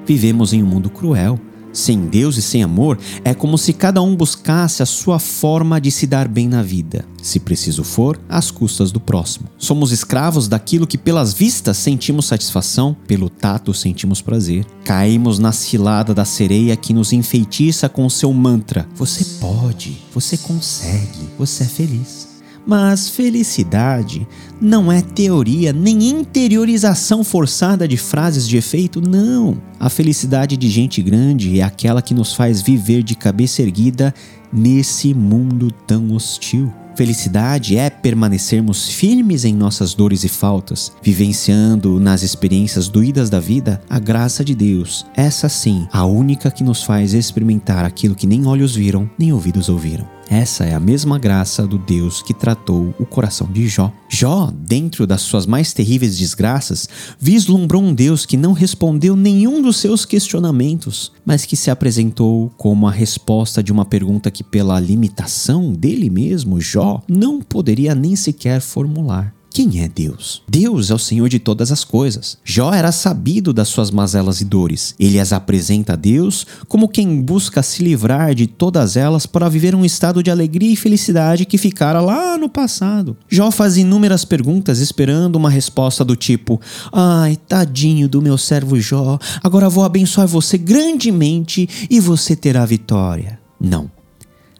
Vivemos 0.06 0.52
em 0.52 0.62
um 0.62 0.66
mundo 0.66 0.88
cruel. 0.88 1.38
Sem 1.72 2.06
Deus 2.06 2.38
e 2.38 2.42
sem 2.42 2.62
amor, 2.62 2.98
é 3.22 3.34
como 3.34 3.58
se 3.58 3.70
cada 3.74 4.00
um 4.00 4.16
buscasse 4.16 4.82
a 4.82 4.86
sua 4.86 5.18
forma 5.18 5.78
de 5.78 5.90
se 5.90 6.06
dar 6.06 6.26
bem 6.26 6.48
na 6.48 6.62
vida, 6.62 7.04
se 7.22 7.38
preciso 7.38 7.84
for, 7.84 8.18
às 8.30 8.50
custas 8.50 8.90
do 8.90 8.98
próximo. 8.98 9.46
Somos 9.58 9.92
escravos 9.92 10.48
daquilo 10.48 10.86
que 10.86 10.96
pelas 10.96 11.34
vistas 11.34 11.76
sentimos 11.76 12.24
satisfação, 12.24 12.96
pelo 13.06 13.28
tato 13.28 13.74
sentimos 13.74 14.22
prazer. 14.22 14.64
Caímos 14.86 15.38
na 15.38 15.52
cilada 15.52 16.14
da 16.14 16.24
sereia 16.24 16.76
que 16.76 16.94
nos 16.94 17.12
enfeitiça 17.12 17.90
com 17.90 18.06
o 18.06 18.10
seu 18.10 18.32
mantra: 18.32 18.88
Você 18.94 19.22
pode, 19.38 19.98
você 20.14 20.38
consegue, 20.38 21.28
você 21.38 21.64
é 21.64 21.66
feliz. 21.66 22.25
Mas 22.66 23.08
felicidade 23.08 24.26
não 24.60 24.90
é 24.90 25.00
teoria 25.00 25.72
nem 25.72 26.08
interiorização 26.08 27.22
forçada 27.22 27.86
de 27.86 27.96
frases 27.96 28.48
de 28.48 28.56
efeito, 28.56 29.00
não. 29.00 29.56
A 29.78 29.88
felicidade 29.88 30.56
de 30.56 30.68
gente 30.68 31.00
grande 31.00 31.60
é 31.60 31.62
aquela 31.62 32.02
que 32.02 32.12
nos 32.12 32.34
faz 32.34 32.60
viver 32.60 33.04
de 33.04 33.14
cabeça 33.14 33.62
erguida 33.62 34.12
nesse 34.52 35.14
mundo 35.14 35.70
tão 35.70 36.12
hostil. 36.12 36.72
Felicidade 36.96 37.76
é 37.76 37.90
permanecermos 37.90 38.88
firmes 38.88 39.44
em 39.44 39.54
nossas 39.54 39.92
dores 39.92 40.24
e 40.24 40.28
faltas, 40.28 40.90
vivenciando 41.02 42.00
nas 42.00 42.22
experiências 42.22 42.88
doídas 42.88 43.28
da 43.28 43.38
vida 43.38 43.82
a 43.88 43.98
graça 43.98 44.42
de 44.42 44.54
Deus. 44.54 45.04
Essa 45.14 45.46
sim, 45.48 45.86
a 45.92 46.06
única 46.06 46.50
que 46.50 46.64
nos 46.64 46.82
faz 46.82 47.12
experimentar 47.12 47.84
aquilo 47.84 48.14
que 48.14 48.26
nem 48.26 48.46
olhos 48.46 48.74
viram, 48.74 49.08
nem 49.18 49.30
ouvidos 49.30 49.68
ouviram. 49.68 50.15
Essa 50.28 50.64
é 50.64 50.74
a 50.74 50.80
mesma 50.80 51.18
graça 51.18 51.66
do 51.66 51.78
Deus 51.78 52.20
que 52.20 52.34
tratou 52.34 52.92
o 52.98 53.06
coração 53.06 53.46
de 53.46 53.68
Jó. 53.68 53.92
Jó, 54.08 54.50
dentro 54.52 55.06
das 55.06 55.22
suas 55.22 55.46
mais 55.46 55.72
terríveis 55.72 56.18
desgraças, 56.18 56.88
vislumbrou 57.18 57.82
um 57.82 57.94
Deus 57.94 58.26
que 58.26 58.36
não 58.36 58.52
respondeu 58.52 59.14
nenhum 59.14 59.62
dos 59.62 59.76
seus 59.76 60.04
questionamentos, 60.04 61.12
mas 61.24 61.44
que 61.44 61.56
se 61.56 61.70
apresentou 61.70 62.50
como 62.56 62.88
a 62.88 62.92
resposta 62.92 63.62
de 63.62 63.70
uma 63.70 63.84
pergunta 63.84 64.30
que, 64.30 64.42
pela 64.42 64.80
limitação 64.80 65.72
dele 65.72 66.10
mesmo, 66.10 66.60
Jó, 66.60 67.02
não 67.08 67.40
poderia 67.40 67.94
nem 67.94 68.16
sequer 68.16 68.60
formular. 68.60 69.35
Quem 69.56 69.82
é 69.82 69.88
Deus? 69.88 70.42
Deus 70.46 70.90
é 70.90 70.94
o 70.94 70.98
Senhor 70.98 71.30
de 71.30 71.38
todas 71.38 71.72
as 71.72 71.82
coisas. 71.82 72.36
Jó 72.44 72.74
era 72.74 72.92
sabido 72.92 73.54
das 73.54 73.68
suas 73.68 73.90
mazelas 73.90 74.42
e 74.42 74.44
dores. 74.44 74.94
Ele 75.00 75.18
as 75.18 75.32
apresenta 75.32 75.94
a 75.94 75.96
Deus 75.96 76.46
como 76.68 76.90
quem 76.90 77.22
busca 77.22 77.62
se 77.62 77.82
livrar 77.82 78.34
de 78.34 78.46
todas 78.46 78.98
elas 78.98 79.24
para 79.24 79.48
viver 79.48 79.74
um 79.74 79.82
estado 79.82 80.22
de 80.22 80.30
alegria 80.30 80.74
e 80.74 80.76
felicidade 80.76 81.46
que 81.46 81.56
ficara 81.56 82.02
lá 82.02 82.36
no 82.36 82.50
passado. 82.50 83.16
Jó 83.30 83.50
faz 83.50 83.78
inúmeras 83.78 84.26
perguntas 84.26 84.78
esperando 84.78 85.36
uma 85.36 85.48
resposta 85.48 86.04
do 86.04 86.16
tipo: 86.16 86.60
Ai, 86.92 87.38
tadinho 87.48 88.10
do 88.10 88.20
meu 88.20 88.36
servo 88.36 88.78
Jó, 88.78 89.18
agora 89.42 89.70
vou 89.70 89.84
abençoar 89.84 90.28
você 90.28 90.58
grandemente 90.58 91.66
e 91.88 91.98
você 91.98 92.36
terá 92.36 92.66
vitória. 92.66 93.40
Não. 93.58 93.90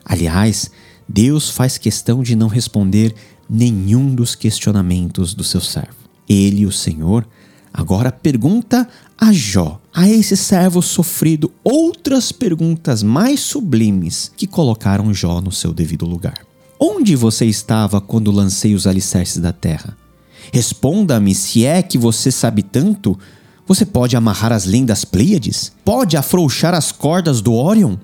Aliás, 0.03 0.71
Deus 1.07 1.51
faz 1.51 1.77
questão 1.77 2.23
de 2.23 2.35
não 2.35 2.49
responder 2.49 3.15
nenhum 3.49 4.15
dos 4.15 4.35
questionamentos 4.35 5.35
do 5.35 5.45
seu 5.45 5.61
servo. 5.61 5.97
Ele, 6.29 6.67
o 6.67 6.73
Senhor, 6.73 7.27
agora 7.73 8.11
pergunta 8.11 8.89
a 9.19 9.33
Jó, 9.33 9.81
a 9.95 10.09
esse 10.09 10.37
servo 10.37 10.83
sofrido, 10.83 11.51
outras 11.63 12.33
perguntas 12.33 13.03
mais 13.03 13.41
sublimes 13.41 14.31
que 14.37 14.47
colocaram 14.47 15.15
Jó 15.15 15.41
no 15.41 15.53
seu 15.53 15.73
devido 15.73 16.05
lugar. 16.05 16.47
Onde 16.79 17.17
você 17.17 17.47
estava 17.47 18.01
quando 18.01 18.31
lancei 18.31 18.75
os 18.75 18.87
alicerces 18.87 19.39
da 19.39 19.53
terra? 19.53 19.97
Responda-me 20.53 21.35
se 21.35 21.65
é 21.65 21.83
que 21.83 21.97
você 21.97 22.31
sabe 22.31 22.63
tanto. 22.63 23.19
Você 23.67 23.85
pode 23.85 24.17
amarrar 24.17 24.53
as 24.53 24.65
lendas 24.65 25.05
Pleiades? 25.05 25.73
Pode 25.85 26.17
afrouxar 26.17 26.75
as 26.75 26.93
cordas 26.93 27.41
do 27.41 27.55
Órion? 27.55 27.97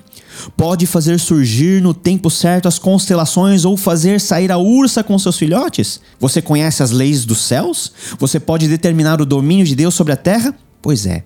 Pode 0.57 0.87
fazer 0.87 1.19
surgir 1.19 1.83
no 1.83 1.95
tempo 1.95 2.31
certo 2.31 2.69
as 2.69 2.79
constelações 2.79 3.65
ou 3.65 3.77
fazer 3.77 4.21
sair 4.21 4.51
a 4.51 4.59
ursa 4.59 5.03
com 5.03 5.19
seus 5.19 5.39
filhotes? 5.39 6.01
Você 6.19 6.41
conhece 6.43 6.83
as 6.83 6.91
leis 6.91 7.25
dos 7.25 7.41
céus? 7.43 7.93
Você 8.19 8.39
pode 8.39 8.69
determinar 8.69 9.21
o 9.21 9.27
domínio 9.27 9.67
de 9.67 9.75
Deus 9.75 9.95
sobre 9.95 10.13
a 10.13 10.17
terra? 10.17 10.55
Pois 10.81 11.07
é. 11.07 11.25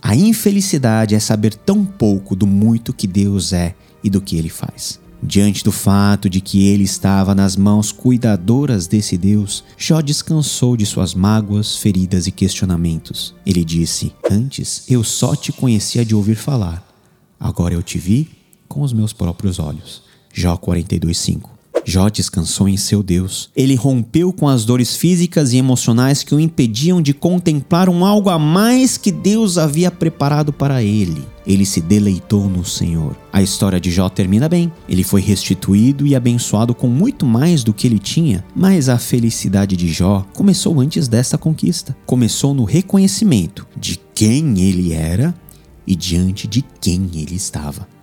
A 0.00 0.14
infelicidade 0.14 1.14
é 1.14 1.18
saber 1.18 1.54
tão 1.54 1.84
pouco 1.84 2.36
do 2.36 2.46
muito 2.46 2.92
que 2.92 3.06
Deus 3.06 3.52
é 3.52 3.74
e 4.02 4.08
do 4.08 4.20
que 4.20 4.36
ele 4.36 4.48
faz. 4.48 5.00
Diante 5.20 5.64
do 5.64 5.72
fato 5.72 6.30
de 6.30 6.40
que 6.40 6.68
ele 6.68 6.84
estava 6.84 7.34
nas 7.34 7.56
mãos 7.56 7.90
cuidadoras 7.90 8.86
desse 8.86 9.18
Deus, 9.18 9.64
Jó 9.76 10.00
descansou 10.00 10.76
de 10.76 10.86
suas 10.86 11.12
mágoas, 11.12 11.76
feridas 11.76 12.28
e 12.28 12.30
questionamentos. 12.30 13.34
Ele 13.44 13.64
disse: 13.64 14.12
Antes 14.30 14.84
eu 14.88 15.02
só 15.02 15.34
te 15.34 15.50
conhecia 15.50 16.04
de 16.04 16.14
ouvir 16.14 16.36
falar, 16.36 16.86
agora 17.40 17.74
eu 17.74 17.82
te 17.82 17.98
vi 17.98 18.37
com 18.78 18.84
os 18.84 18.92
meus 18.92 19.12
próprios 19.12 19.58
olhos. 19.58 20.02
Jó 20.32 20.56
42:5. 20.56 21.50
Jó 21.84 22.08
descansou 22.08 22.68
em 22.68 22.76
seu 22.76 23.02
Deus. 23.02 23.50
Ele 23.56 23.74
rompeu 23.74 24.32
com 24.32 24.46
as 24.46 24.64
dores 24.64 24.94
físicas 24.94 25.52
e 25.52 25.56
emocionais 25.56 26.22
que 26.22 26.34
o 26.34 26.38
impediam 26.38 27.00
de 27.02 27.12
contemplar 27.14 27.88
um 27.88 28.04
algo 28.04 28.28
a 28.28 28.38
mais 28.38 28.96
que 28.96 29.10
Deus 29.10 29.58
havia 29.58 29.90
preparado 29.90 30.52
para 30.52 30.82
ele. 30.82 31.26
Ele 31.46 31.64
se 31.64 31.80
deleitou 31.80 32.48
no 32.48 32.64
Senhor. 32.64 33.16
A 33.32 33.42
história 33.42 33.80
de 33.80 33.90
Jó 33.90 34.08
termina 34.08 34.48
bem. 34.48 34.70
Ele 34.88 35.02
foi 35.02 35.22
restituído 35.22 36.06
e 36.06 36.14
abençoado 36.14 36.74
com 36.74 36.88
muito 36.88 37.26
mais 37.26 37.64
do 37.64 37.72
que 37.72 37.86
ele 37.86 37.98
tinha, 37.98 38.44
mas 38.54 38.88
a 38.88 38.98
felicidade 38.98 39.76
de 39.76 39.88
Jó 39.88 40.24
começou 40.34 40.78
antes 40.78 41.08
dessa 41.08 41.38
conquista. 41.38 41.96
Começou 42.06 42.54
no 42.54 42.64
reconhecimento 42.64 43.66
de 43.76 43.98
quem 44.14 44.60
ele 44.60 44.92
era 44.92 45.34
e 45.86 45.96
diante 45.96 46.46
de 46.46 46.62
quem 46.80 47.08
ele 47.14 47.34
estava. 47.34 47.97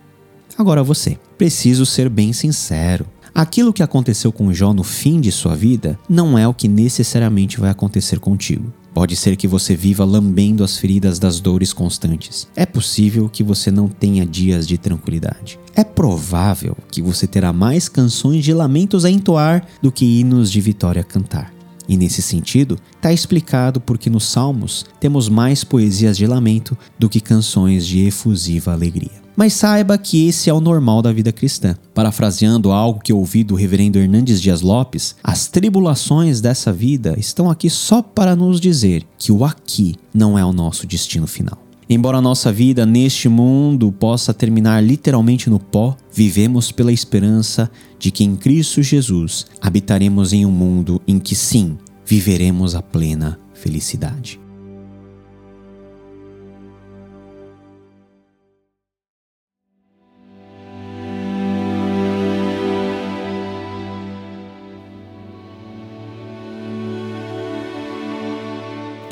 Agora 0.57 0.83
você, 0.83 1.17
preciso 1.37 1.85
ser 1.85 2.09
bem 2.09 2.31
sincero. 2.31 3.05
Aquilo 3.33 3.73
que 3.73 3.83
aconteceu 3.83 4.31
com 4.31 4.53
Jó 4.53 4.73
no 4.73 4.83
fim 4.83 5.19
de 5.19 5.29
sua 5.29 5.53
vida 5.53 5.99
não 6.07 6.37
é 6.37 6.47
o 6.47 6.53
que 6.53 6.69
necessariamente 6.69 7.59
vai 7.59 7.69
acontecer 7.69 8.19
contigo. 8.19 8.71
Pode 8.93 9.17
ser 9.17 9.35
que 9.35 9.45
você 9.45 9.75
viva 9.75 10.05
lambendo 10.05 10.63
as 10.63 10.77
feridas 10.77 11.19
das 11.19 11.41
dores 11.41 11.73
constantes. 11.73 12.47
É 12.55 12.65
possível 12.65 13.27
que 13.27 13.43
você 13.43 13.69
não 13.69 13.89
tenha 13.89 14.25
dias 14.25 14.65
de 14.65 14.77
tranquilidade. 14.77 15.59
É 15.75 15.83
provável 15.83 16.77
que 16.89 17.01
você 17.01 17.27
terá 17.27 17.51
mais 17.51 17.89
canções 17.89 18.41
de 18.45 18.53
lamentos 18.53 19.03
a 19.03 19.11
entoar 19.11 19.67
do 19.81 19.91
que 19.91 20.05
hinos 20.05 20.49
de 20.49 20.61
vitória 20.61 21.01
a 21.01 21.05
cantar. 21.05 21.53
E 21.89 21.97
nesse 21.97 22.21
sentido, 22.21 22.79
está 22.95 23.11
explicado 23.11 23.81
porque 23.81 24.09
nos 24.09 24.29
Salmos 24.29 24.85
temos 24.97 25.27
mais 25.27 25.65
poesias 25.65 26.15
de 26.15 26.25
lamento 26.25 26.77
do 26.97 27.09
que 27.09 27.19
canções 27.19 27.85
de 27.85 28.05
efusiva 28.05 28.71
alegria. 28.71 29.24
Mas 29.35 29.53
saiba 29.53 29.97
que 29.97 30.27
esse 30.27 30.49
é 30.49 30.53
o 30.53 30.61
normal 30.61 31.01
da 31.01 31.11
vida 31.11 31.31
cristã. 31.31 31.75
Parafraseando 31.93 32.71
algo 32.71 33.01
que 33.01 33.11
ouvi 33.11 33.43
do 33.43 33.55
reverendo 33.55 33.99
Hernandes 33.99 34.41
Dias 34.41 34.61
Lopes, 34.61 35.15
as 35.23 35.47
tribulações 35.47 36.39
dessa 36.39 36.71
vida 36.71 37.15
estão 37.17 37.49
aqui 37.49 37.69
só 37.69 38.01
para 38.01 38.35
nos 38.35 38.59
dizer 38.59 39.03
que 39.17 39.31
o 39.31 39.43
aqui 39.43 39.95
não 40.13 40.39
é 40.39 40.45
o 40.45 40.53
nosso 40.53 40.87
destino 40.87 41.27
final. 41.27 41.65
Embora 41.87 42.17
a 42.17 42.21
nossa 42.21 42.51
vida 42.51 42.85
neste 42.85 43.29
mundo 43.29 43.91
possa 43.91 44.33
terminar 44.33 44.83
literalmente 44.83 45.49
no 45.49 45.59
pó, 45.59 45.95
vivemos 46.11 46.71
pela 46.71 46.91
esperança 46.91 47.69
de 47.99 48.09
que 48.09 48.23
em 48.23 48.35
Cristo 48.35 48.81
Jesus 48.81 49.45
habitaremos 49.61 50.33
em 50.33 50.45
um 50.45 50.51
mundo 50.51 50.99
em 51.07 51.19
que 51.19 51.35
sim, 51.35 51.77
viveremos 52.03 52.73
a 52.73 52.81
plena 52.81 53.39
felicidade. 53.53 54.44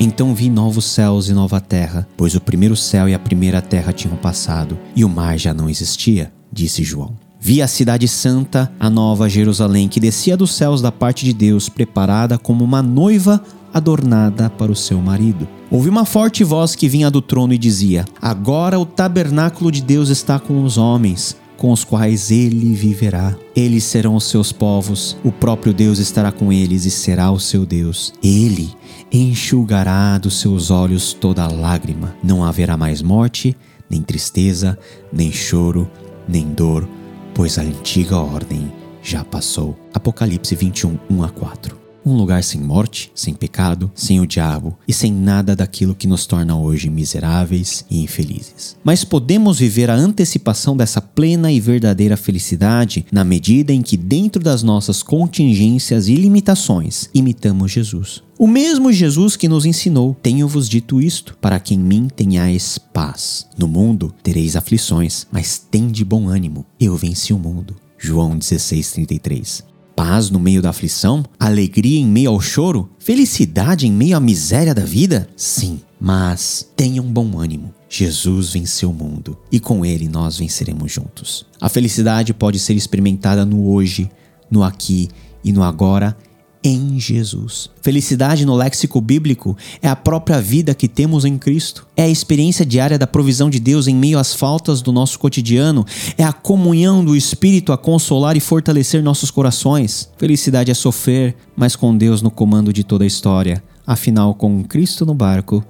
Então 0.04 0.34
vi 0.34 0.50
novos 0.50 0.84
céus 0.84 1.30
e 1.30 1.32
nova 1.32 1.62
terra, 1.62 2.06
pois 2.14 2.34
o 2.34 2.40
primeiro 2.40 2.76
céu 2.76 3.08
e 3.08 3.14
a 3.14 3.18
primeira 3.18 3.62
terra 3.62 3.90
tinham 3.90 4.18
passado, 4.18 4.78
e 4.94 5.02
o 5.02 5.08
mar 5.08 5.38
já 5.38 5.54
não 5.54 5.66
existia, 5.66 6.30
disse 6.52 6.84
João. 6.84 7.16
Vi 7.40 7.62
a 7.62 7.66
cidade 7.66 8.06
santa, 8.06 8.70
a 8.78 8.90
nova 8.90 9.30
Jerusalém, 9.30 9.88
que 9.88 9.98
descia 9.98 10.36
dos 10.36 10.52
céus 10.52 10.82
da 10.82 10.92
parte 10.92 11.24
de 11.24 11.32
Deus, 11.32 11.70
preparada 11.70 12.36
como 12.36 12.62
uma 12.62 12.82
noiva 12.82 13.42
adornada 13.72 14.50
para 14.50 14.70
o 14.70 14.76
seu 14.76 15.00
marido. 15.00 15.48
Ouvi 15.70 15.88
uma 15.88 16.04
forte 16.04 16.44
voz 16.44 16.76
que 16.76 16.86
vinha 16.86 17.10
do 17.10 17.22
trono 17.22 17.54
e 17.54 17.58
dizia: 17.58 18.04
Agora 18.20 18.78
o 18.78 18.84
tabernáculo 18.84 19.72
de 19.72 19.80
Deus 19.80 20.10
está 20.10 20.38
com 20.38 20.62
os 20.64 20.76
homens 20.76 21.34
com 21.64 21.72
os 21.72 21.82
quais 21.82 22.30
ele 22.30 22.74
viverá. 22.74 23.34
Eles 23.56 23.84
serão 23.84 24.16
os 24.16 24.24
seus 24.24 24.52
povos, 24.52 25.16
o 25.24 25.32
próprio 25.32 25.72
Deus 25.72 25.98
estará 25.98 26.30
com 26.30 26.52
eles 26.52 26.84
e 26.84 26.90
será 26.90 27.30
o 27.30 27.40
seu 27.40 27.64
Deus. 27.64 28.12
Ele 28.22 28.70
enxugará 29.10 30.18
dos 30.18 30.40
seus 30.40 30.70
olhos 30.70 31.14
toda 31.14 31.46
lágrima. 31.46 32.14
Não 32.22 32.44
haverá 32.44 32.76
mais 32.76 33.00
morte, 33.00 33.56
nem 33.88 34.02
tristeza, 34.02 34.78
nem 35.10 35.32
choro, 35.32 35.90
nem 36.28 36.44
dor, 36.48 36.86
pois 37.32 37.58
a 37.58 37.62
antiga 37.62 38.18
ordem 38.18 38.70
já 39.02 39.24
passou. 39.24 39.74
Apocalipse 39.94 40.54
21, 40.54 40.98
1 41.08 41.22
a 41.22 41.30
4. 41.30 41.83
Um 42.06 42.14
lugar 42.14 42.44
sem 42.44 42.60
morte, 42.60 43.10
sem 43.14 43.32
pecado, 43.32 43.90
sem 43.94 44.20
o 44.20 44.26
diabo 44.26 44.76
e 44.86 44.92
sem 44.92 45.10
nada 45.10 45.56
daquilo 45.56 45.94
que 45.94 46.06
nos 46.06 46.26
torna 46.26 46.54
hoje 46.58 46.90
miseráveis 46.90 47.84
e 47.90 48.02
infelizes. 48.02 48.76
Mas 48.84 49.04
podemos 49.04 49.58
viver 49.58 49.88
a 49.88 49.94
antecipação 49.94 50.76
dessa 50.76 51.00
plena 51.00 51.50
e 51.50 51.58
verdadeira 51.58 52.16
felicidade 52.16 53.06
na 53.10 53.24
medida 53.24 53.72
em 53.72 53.80
que, 53.80 53.96
dentro 53.96 54.42
das 54.42 54.62
nossas 54.62 55.02
contingências 55.02 56.06
e 56.08 56.14
limitações, 56.14 57.08
imitamos 57.14 57.72
Jesus. 57.72 58.22
O 58.38 58.46
mesmo 58.46 58.92
Jesus 58.92 59.36
que 59.36 59.48
nos 59.48 59.64
ensinou: 59.64 60.14
Tenho-vos 60.20 60.68
dito 60.68 61.00
isto, 61.00 61.36
para 61.40 61.58
que 61.58 61.74
em 61.74 61.78
mim 61.78 62.08
tenhais 62.14 62.78
paz. 62.78 63.46
No 63.56 63.66
mundo 63.66 64.12
tereis 64.22 64.56
aflições, 64.56 65.26
mas 65.32 65.58
tende 65.58 66.04
bom 66.04 66.28
ânimo. 66.28 66.66
Eu 66.78 66.96
venci 66.96 67.32
o 67.32 67.38
mundo. 67.38 67.76
João 67.96 68.36
16:33. 68.36 69.73
Paz 69.96 70.28
no 70.28 70.40
meio 70.40 70.60
da 70.60 70.70
aflição? 70.70 71.24
Alegria 71.38 72.00
em 72.00 72.06
meio 72.06 72.30
ao 72.30 72.40
choro? 72.40 72.90
Felicidade 72.98 73.86
em 73.86 73.92
meio 73.92 74.16
à 74.16 74.20
miséria 74.20 74.74
da 74.74 74.84
vida? 74.84 75.28
Sim, 75.36 75.80
mas 76.00 76.68
tenham 76.76 77.04
bom 77.04 77.38
ânimo. 77.38 77.72
Jesus 77.88 78.52
venceu 78.52 78.90
o 78.90 78.94
mundo 78.94 79.38
e 79.52 79.60
com 79.60 79.86
ele 79.86 80.08
nós 80.08 80.38
venceremos 80.38 80.90
juntos. 80.90 81.46
A 81.60 81.68
felicidade 81.68 82.34
pode 82.34 82.58
ser 82.58 82.74
experimentada 82.74 83.44
no 83.44 83.70
hoje, 83.70 84.10
no 84.50 84.64
aqui 84.64 85.08
e 85.44 85.52
no 85.52 85.62
agora 85.62 86.16
em 86.64 86.98
Jesus. 86.98 87.68
Felicidade 87.82 88.46
no 88.46 88.56
léxico 88.56 88.98
bíblico 88.98 89.54
é 89.82 89.88
a 89.88 89.94
própria 89.94 90.40
vida 90.40 90.74
que 90.74 90.88
temos 90.88 91.26
em 91.26 91.36
Cristo. 91.36 91.86
É 91.94 92.04
a 92.04 92.08
experiência 92.08 92.64
diária 92.64 92.98
da 92.98 93.06
provisão 93.06 93.50
de 93.50 93.60
Deus 93.60 93.86
em 93.86 93.94
meio 93.94 94.18
às 94.18 94.34
faltas 94.34 94.80
do 94.80 94.90
nosso 94.90 95.18
cotidiano. 95.18 95.84
É 96.16 96.24
a 96.24 96.32
comunhão 96.32 97.04
do 97.04 97.14
Espírito 97.14 97.70
a 97.70 97.76
consolar 97.76 98.34
e 98.34 98.40
fortalecer 98.40 99.02
nossos 99.02 99.30
corações. 99.30 100.08
Felicidade 100.16 100.70
é 100.70 100.74
sofrer, 100.74 101.36
mas 101.54 101.76
com 101.76 101.94
Deus 101.94 102.22
no 102.22 102.30
comando 102.30 102.72
de 102.72 102.82
toda 102.82 103.04
a 103.04 103.06
história. 103.06 103.62
Afinal, 103.86 104.34
com 104.34 104.64
Cristo 104.64 105.04
no 105.04 105.14
barco, 105.14 105.62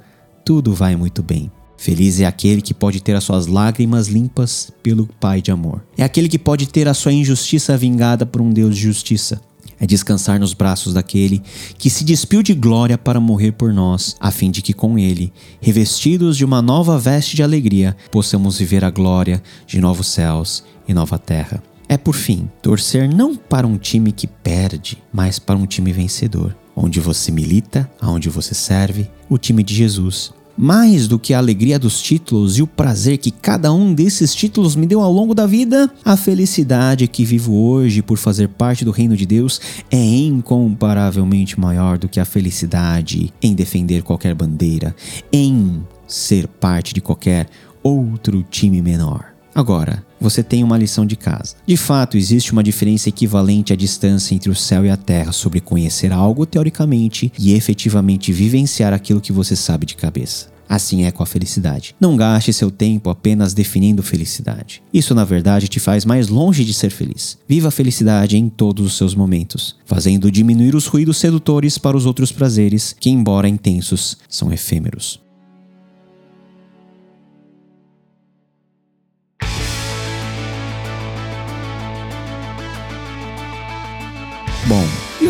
tudo 0.44 0.72
vai 0.72 0.94
muito 0.94 1.24
bem. 1.24 1.50
Feliz 1.76 2.20
é 2.20 2.24
aquele 2.24 2.62
que 2.62 2.72
pode 2.72 3.02
ter 3.02 3.16
as 3.16 3.24
suas 3.24 3.48
lágrimas 3.48 4.06
limpas 4.06 4.70
pelo 4.80 5.08
Pai 5.20 5.42
de 5.42 5.50
amor. 5.50 5.84
É 5.98 6.04
aquele 6.04 6.28
que 6.28 6.38
pode 6.38 6.68
ter 6.68 6.86
a 6.86 6.94
sua 6.94 7.12
injustiça 7.12 7.76
vingada 7.76 8.24
por 8.24 8.40
um 8.40 8.50
Deus 8.50 8.76
de 8.76 8.82
justiça 8.82 9.40
é 9.80 9.86
descansar 9.86 10.38
nos 10.38 10.54
braços 10.54 10.94
daquele 10.94 11.42
que 11.76 11.90
se 11.90 12.04
despiu 12.04 12.42
de 12.42 12.54
glória 12.54 12.96
para 12.96 13.20
morrer 13.20 13.52
por 13.52 13.72
nós, 13.72 14.16
a 14.20 14.30
fim 14.30 14.50
de 14.50 14.62
que 14.62 14.72
com 14.72 14.98
ele, 14.98 15.32
revestidos 15.60 16.36
de 16.36 16.44
uma 16.44 16.62
nova 16.62 16.98
veste 16.98 17.36
de 17.36 17.42
alegria, 17.42 17.96
possamos 18.10 18.58
viver 18.58 18.84
a 18.84 18.90
glória 18.90 19.42
de 19.66 19.80
novos 19.80 20.08
céus 20.08 20.64
e 20.86 20.94
nova 20.94 21.18
terra. 21.18 21.62
É 21.88 21.96
por 21.96 22.14
fim 22.14 22.48
torcer 22.62 23.08
não 23.08 23.36
para 23.36 23.66
um 23.66 23.76
time 23.76 24.10
que 24.10 24.26
perde, 24.26 25.02
mas 25.12 25.38
para 25.38 25.56
um 25.56 25.66
time 25.66 25.92
vencedor, 25.92 26.56
onde 26.74 26.98
você 26.98 27.30
milita, 27.30 27.90
aonde 28.00 28.30
você 28.30 28.54
serve, 28.54 29.10
o 29.28 29.36
time 29.36 29.62
de 29.62 29.74
Jesus, 29.74 30.32
mais 30.56 31.08
do 31.08 31.18
que 31.18 31.34
a 31.34 31.38
alegria 31.38 31.78
dos 31.78 32.00
títulos 32.00 32.58
e 32.58 32.62
o 32.62 32.66
prazer 32.66 33.18
que 33.18 33.30
cada 33.30 33.72
um 33.72 33.92
desses 33.92 34.34
títulos 34.34 34.76
me 34.76 34.86
deu 34.86 35.00
ao 35.00 35.12
longo 35.12 35.34
da 35.34 35.46
vida, 35.46 35.90
a 36.04 36.16
felicidade 36.16 37.08
que 37.08 37.24
vivo 37.24 37.54
hoje 37.54 38.02
por 38.02 38.18
fazer 38.18 38.48
parte 38.48 38.84
do 38.84 38.90
reino 38.90 39.16
de 39.16 39.26
Deus 39.26 39.60
é 39.90 40.04
incomparavelmente 40.04 41.58
maior 41.58 41.98
do 41.98 42.08
que 42.08 42.20
a 42.20 42.24
felicidade 42.24 43.32
em 43.42 43.54
defender 43.54 44.02
qualquer 44.02 44.34
bandeira, 44.34 44.94
em 45.32 45.82
ser 46.06 46.46
parte 46.46 46.94
de 46.94 47.00
qualquer 47.00 47.48
outro 47.82 48.42
time 48.48 48.80
menor. 48.80 49.33
Agora, 49.54 50.04
você 50.20 50.42
tem 50.42 50.64
uma 50.64 50.76
lição 50.76 51.06
de 51.06 51.16
casa. 51.16 51.54
De 51.64 51.76
fato, 51.76 52.16
existe 52.16 52.52
uma 52.52 52.62
diferença 52.62 53.08
equivalente 53.08 53.72
à 53.72 53.76
distância 53.76 54.34
entre 54.34 54.50
o 54.50 54.54
céu 54.54 54.84
e 54.84 54.90
a 54.90 54.96
terra 54.96 55.30
sobre 55.30 55.60
conhecer 55.60 56.12
algo 56.12 56.44
teoricamente 56.44 57.32
e 57.38 57.54
efetivamente 57.54 58.32
vivenciar 58.32 58.92
aquilo 58.92 59.20
que 59.20 59.32
você 59.32 59.54
sabe 59.54 59.86
de 59.86 59.94
cabeça. 59.94 60.52
Assim 60.68 61.04
é 61.04 61.10
com 61.10 61.22
a 61.22 61.26
felicidade. 61.26 61.94
Não 62.00 62.16
gaste 62.16 62.52
seu 62.52 62.70
tempo 62.70 63.10
apenas 63.10 63.54
definindo 63.54 64.02
felicidade. 64.02 64.82
Isso, 64.92 65.14
na 65.14 65.24
verdade, 65.24 65.68
te 65.68 65.78
faz 65.78 66.04
mais 66.04 66.28
longe 66.28 66.64
de 66.64 66.72
ser 66.72 66.90
feliz. 66.90 67.38
Viva 67.46 67.68
a 67.68 67.70
felicidade 67.70 68.36
em 68.36 68.48
todos 68.48 68.86
os 68.86 68.96
seus 68.96 69.14
momentos, 69.14 69.76
fazendo 69.84 70.30
diminuir 70.30 70.74
os 70.74 70.86
ruídos 70.86 71.18
sedutores 71.18 71.78
para 71.78 71.96
os 71.96 72.06
outros 72.06 72.32
prazeres, 72.32 72.96
que, 72.98 73.10
embora 73.10 73.48
intensos, 73.48 74.16
são 74.28 74.52
efêmeros. 74.52 75.23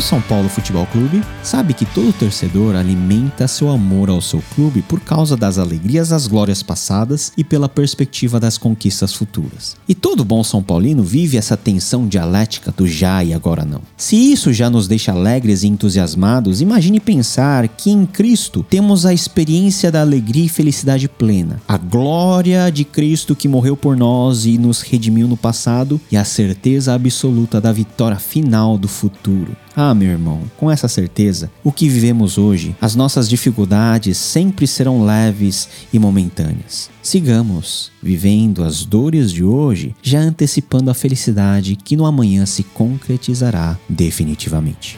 São 0.04 0.20
Paulo 0.20 0.50
Futebol 0.50 0.86
Clube 0.88 1.22
sabe 1.42 1.72
que 1.72 1.86
todo 1.86 2.12
torcedor 2.12 2.76
alimenta 2.76 3.48
seu 3.48 3.70
amor 3.70 4.10
ao 4.10 4.20
seu 4.20 4.42
clube 4.54 4.82
por 4.82 5.00
causa 5.00 5.34
das 5.34 5.56
alegrias 5.56 6.10
das 6.10 6.26
glórias 6.26 6.62
passadas 6.62 7.32
e 7.38 7.42
pela 7.42 7.70
perspectiva 7.70 8.38
das 8.38 8.58
conquistas 8.58 9.14
futuras. 9.14 9.78
E 9.88 9.94
todo 9.94 10.22
bom 10.22 10.44
São 10.44 10.62
Paulino 10.62 11.02
vive 11.02 11.38
essa 11.38 11.56
tensão 11.56 12.06
dialética 12.06 12.70
do 12.70 12.86
já 12.86 13.24
e 13.24 13.32
agora 13.32 13.64
não. 13.64 13.80
Se 13.96 14.14
isso 14.14 14.52
já 14.52 14.68
nos 14.68 14.86
deixa 14.86 15.10
alegres 15.10 15.62
e 15.62 15.68
entusiasmados, 15.68 16.60
imagine 16.60 17.00
pensar 17.00 17.66
que 17.66 17.90
em 17.90 18.04
Cristo 18.04 18.62
temos 18.68 19.06
a 19.06 19.14
experiência 19.14 19.90
da 19.90 20.02
alegria 20.02 20.44
e 20.44 20.50
felicidade 20.50 21.08
plena, 21.08 21.62
a 21.66 21.78
glória 21.78 22.70
de 22.70 22.84
Cristo 22.84 23.34
que 23.34 23.48
morreu 23.48 23.74
por 23.74 23.96
nós 23.96 24.44
e 24.44 24.58
nos 24.58 24.82
redimiu 24.82 25.26
no 25.26 25.36
passado 25.36 25.98
e 26.12 26.16
a 26.18 26.24
certeza 26.24 26.92
absoluta 26.92 27.58
da 27.58 27.72
vitória 27.72 28.18
final 28.18 28.76
do 28.76 28.86
futuro. 28.86 29.56
Ah, 29.76 29.92
meu 29.92 30.08
irmão, 30.08 30.42
com 30.56 30.70
essa 30.70 30.86
certeza, 30.86 31.50
o 31.64 31.72
que 31.72 31.88
vivemos 31.88 32.38
hoje, 32.38 32.76
as 32.80 32.94
nossas 32.94 33.28
dificuldades 33.28 34.16
sempre 34.16 34.68
serão 34.68 35.04
leves 35.04 35.68
e 35.92 35.98
momentâneas. 35.98 36.88
Sigamos 37.02 37.90
vivendo 38.00 38.62
as 38.62 38.84
dores 38.84 39.32
de 39.32 39.42
hoje, 39.42 39.94
já 40.00 40.20
antecipando 40.20 40.90
a 40.90 40.94
felicidade 40.94 41.74
que 41.74 41.96
no 41.96 42.06
amanhã 42.06 42.46
se 42.46 42.62
concretizará 42.62 43.76
definitivamente. 43.88 44.96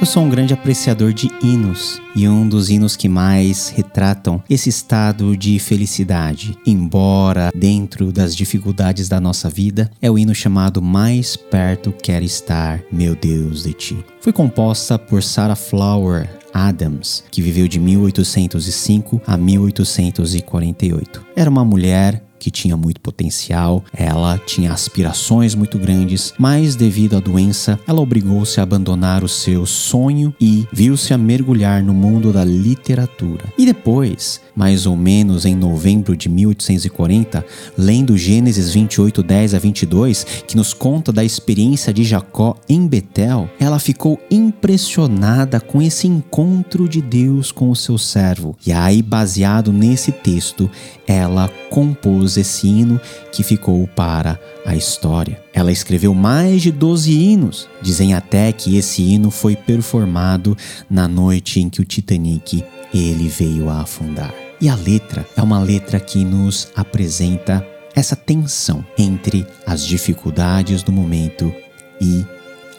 Eu 0.00 0.06
sou 0.06 0.22
um 0.22 0.30
grande 0.30 0.54
apreciador 0.54 1.12
de 1.12 1.28
hinos 1.42 2.00
e 2.14 2.28
um 2.28 2.48
dos 2.48 2.70
hinos 2.70 2.94
que 2.94 3.08
mais 3.08 3.68
retratam 3.68 4.40
esse 4.48 4.68
estado 4.68 5.36
de 5.36 5.58
felicidade, 5.58 6.56
embora 6.64 7.50
dentro 7.52 8.12
das 8.12 8.36
dificuldades 8.36 9.08
da 9.08 9.20
nossa 9.20 9.50
vida, 9.50 9.90
é 10.00 10.08
o 10.08 10.16
hino 10.16 10.32
chamado 10.32 10.80
Mais 10.80 11.34
Perto 11.34 11.90
Quero 11.90 12.24
Estar, 12.24 12.80
Meu 12.92 13.16
Deus 13.16 13.64
de 13.64 13.72
Ti. 13.72 14.04
Foi 14.20 14.32
composta 14.32 14.96
por 14.96 15.20
Sarah 15.20 15.56
Flower 15.56 16.30
Adams, 16.54 17.24
que 17.28 17.42
viveu 17.42 17.66
de 17.66 17.80
1805 17.80 19.20
a 19.26 19.36
1848. 19.36 21.26
Era 21.34 21.50
uma 21.50 21.64
mulher 21.64 22.22
que 22.38 22.50
tinha 22.50 22.76
muito 22.76 23.00
potencial, 23.00 23.84
ela 23.92 24.38
tinha 24.38 24.72
aspirações 24.72 25.54
muito 25.54 25.78
grandes, 25.78 26.32
mas 26.38 26.76
devido 26.76 27.16
à 27.16 27.20
doença, 27.20 27.78
ela 27.86 28.00
obrigou-se 28.00 28.60
a 28.60 28.62
abandonar 28.62 29.24
o 29.24 29.28
seu 29.28 29.66
sonho 29.66 30.34
e 30.40 30.66
viu-se 30.72 31.12
a 31.12 31.18
mergulhar 31.18 31.82
no 31.82 31.92
mundo 31.92 32.32
da 32.32 32.44
literatura. 32.44 33.44
E 33.58 33.66
depois, 33.66 34.40
mais 34.54 34.86
ou 34.86 34.96
menos 34.96 35.44
em 35.44 35.54
novembro 35.54 36.16
de 36.16 36.28
1840, 36.28 37.44
lendo 37.76 38.16
Gênesis 38.16 38.72
28, 38.72 39.22
10 39.22 39.54
a 39.54 39.58
22, 39.58 40.24
que 40.46 40.56
nos 40.56 40.74
conta 40.74 41.12
da 41.12 41.24
experiência 41.24 41.92
de 41.92 42.04
Jacó 42.04 42.56
em 42.68 42.86
Betel, 42.86 43.48
ela 43.58 43.78
ficou 43.78 44.18
impressionada 44.30 45.60
com 45.60 45.80
esse 45.80 46.06
encontro 46.06 46.88
de 46.88 47.00
Deus 47.00 47.52
com 47.52 47.70
o 47.70 47.76
seu 47.76 47.98
servo. 47.98 48.56
E 48.66 48.72
aí, 48.72 49.02
baseado 49.02 49.72
nesse 49.72 50.12
texto, 50.12 50.70
ela 51.06 51.48
compôs 52.28 52.36
esse 52.36 52.68
hino 52.68 53.00
que 53.32 53.42
ficou 53.42 53.86
para 53.88 54.38
a 54.66 54.76
história. 54.76 55.40
Ela 55.52 55.72
escreveu 55.72 56.12
mais 56.14 56.62
de 56.62 56.70
12 56.70 57.12
hinos. 57.12 57.68
Dizem 57.80 58.12
até 58.12 58.52
que 58.52 58.76
esse 58.76 59.02
hino 59.02 59.30
foi 59.30 59.56
performado 59.56 60.56
na 60.90 61.08
noite 61.08 61.60
em 61.60 61.70
que 61.70 61.80
o 61.80 61.84
Titanic 61.84 62.62
ele 62.92 63.28
veio 63.28 63.70
a 63.70 63.80
afundar. 63.80 64.34
E 64.60 64.68
a 64.68 64.74
letra 64.74 65.26
é 65.36 65.42
uma 65.42 65.60
letra 65.60 65.98
que 65.98 66.24
nos 66.24 66.68
apresenta 66.76 67.66
essa 67.94 68.14
tensão 68.14 68.84
entre 68.98 69.46
as 69.66 69.84
dificuldades 69.84 70.82
do 70.82 70.92
momento 70.92 71.52
e 72.00 72.24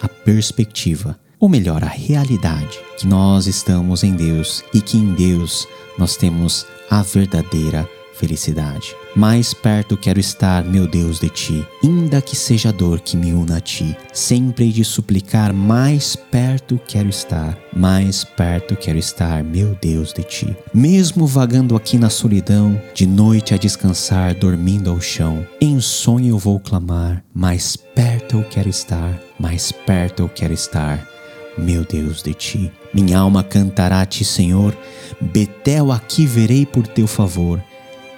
a 0.01 0.07
perspectiva, 0.07 1.17
ou 1.39 1.49
melhor, 1.49 1.83
a 1.83 1.87
realidade 1.87 2.79
que 2.97 3.07
nós 3.07 3.47
estamos 3.47 4.03
em 4.03 4.13
Deus 4.13 4.63
e 4.73 4.81
que 4.81 4.97
em 4.97 5.13
Deus 5.13 5.67
nós 5.97 6.15
temos 6.15 6.65
a 6.89 7.01
verdadeira 7.01 7.87
felicidade. 8.19 8.95
Mais 9.15 9.53
perto 9.53 9.97
quero 9.97 10.19
estar, 10.19 10.63
meu 10.63 10.85
Deus, 10.85 11.19
de 11.19 11.29
ti, 11.29 11.65
ainda 11.83 12.21
que 12.21 12.35
seja 12.35 12.69
a 12.69 12.71
dor 12.71 12.99
que 12.99 13.17
me 13.17 13.33
una 13.33 13.57
a 13.57 13.61
ti. 13.61 13.95
Sempre 14.13 14.71
de 14.71 14.83
suplicar, 14.83 15.53
mais 15.53 16.15
perto 16.15 16.79
quero 16.85 17.09
estar, 17.09 17.57
mais 17.75 18.23
perto 18.23 18.75
quero 18.75 18.99
estar, 18.99 19.43
meu 19.43 19.75
Deus, 19.81 20.13
de 20.13 20.23
ti. 20.23 20.55
Mesmo 20.73 21.25
vagando 21.25 21.75
aqui 21.75 21.97
na 21.97 22.09
solidão, 22.09 22.79
de 22.93 23.07
noite 23.07 23.53
a 23.53 23.57
descansar, 23.57 24.35
dormindo 24.35 24.89
ao 24.91 24.99
chão, 24.99 25.47
em 25.59 25.79
sonho 25.79 26.35
eu 26.35 26.37
vou 26.37 26.59
clamar, 26.59 27.23
mais 27.33 27.75
perto 27.75 28.37
eu 28.37 28.43
quero 28.43 28.69
estar, 28.69 29.19
mais 29.39 29.71
perto 29.71 30.21
eu 30.21 30.29
quero 30.29 30.53
estar, 30.53 31.07
meu 31.57 31.83
Deus, 31.83 32.21
de 32.21 32.33
ti. 32.33 32.71
Minha 32.93 33.19
alma 33.19 33.43
cantará 33.43 34.01
a 34.01 34.05
ti, 34.05 34.23
Senhor, 34.23 34.75
Betel 35.19 35.91
aqui 35.91 36.25
verei 36.25 36.65
por 36.65 36.85
teu 36.85 37.07
favor 37.07 37.61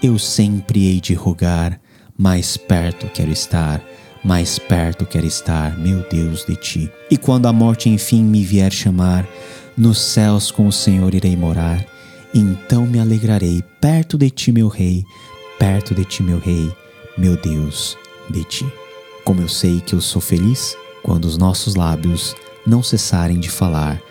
eu 0.01 0.17
sempre 0.17 0.87
hei 0.87 0.99
de 0.99 1.13
rogar, 1.13 1.79
mais 2.17 2.57
perto 2.57 3.07
quero 3.07 3.31
estar, 3.31 3.81
mais 4.23 4.57
perto 4.57 5.05
quero 5.05 5.25
estar, 5.25 5.77
meu 5.77 6.07
Deus, 6.09 6.43
de 6.45 6.55
ti. 6.55 6.91
E 7.09 7.17
quando 7.17 7.47
a 7.47 7.53
morte 7.53 7.89
enfim 7.89 8.23
me 8.23 8.43
vier 8.43 8.71
chamar, 8.71 9.27
nos 9.77 9.99
céus 9.99 10.51
com 10.51 10.67
o 10.67 10.71
Senhor 10.71 11.13
irei 11.13 11.35
morar, 11.35 11.85
então 12.33 12.85
me 12.85 12.99
alegrarei 12.99 13.63
perto 13.79 14.17
de 14.17 14.29
ti, 14.29 14.51
meu 14.51 14.67
Rei, 14.67 15.03
perto 15.59 15.93
de 15.93 16.03
ti, 16.03 16.23
meu 16.23 16.39
Rei, 16.39 16.71
meu 17.17 17.35
Deus, 17.37 17.97
de 18.29 18.43
ti. 18.43 18.73
Como 19.23 19.41
eu 19.41 19.47
sei 19.47 19.81
que 19.81 19.93
eu 19.93 20.01
sou 20.01 20.21
feliz 20.21 20.75
quando 21.03 21.25
os 21.25 21.37
nossos 21.37 21.75
lábios 21.75 22.35
não 22.65 22.81
cessarem 22.81 23.39
de 23.39 23.49
falar, 23.49 24.01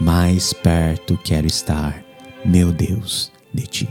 mais 0.00 0.52
perto 0.52 1.18
quero 1.22 1.46
estar, 1.46 2.04
meu 2.44 2.72
Deus, 2.72 3.30
de 3.54 3.66
ti. 3.66 3.88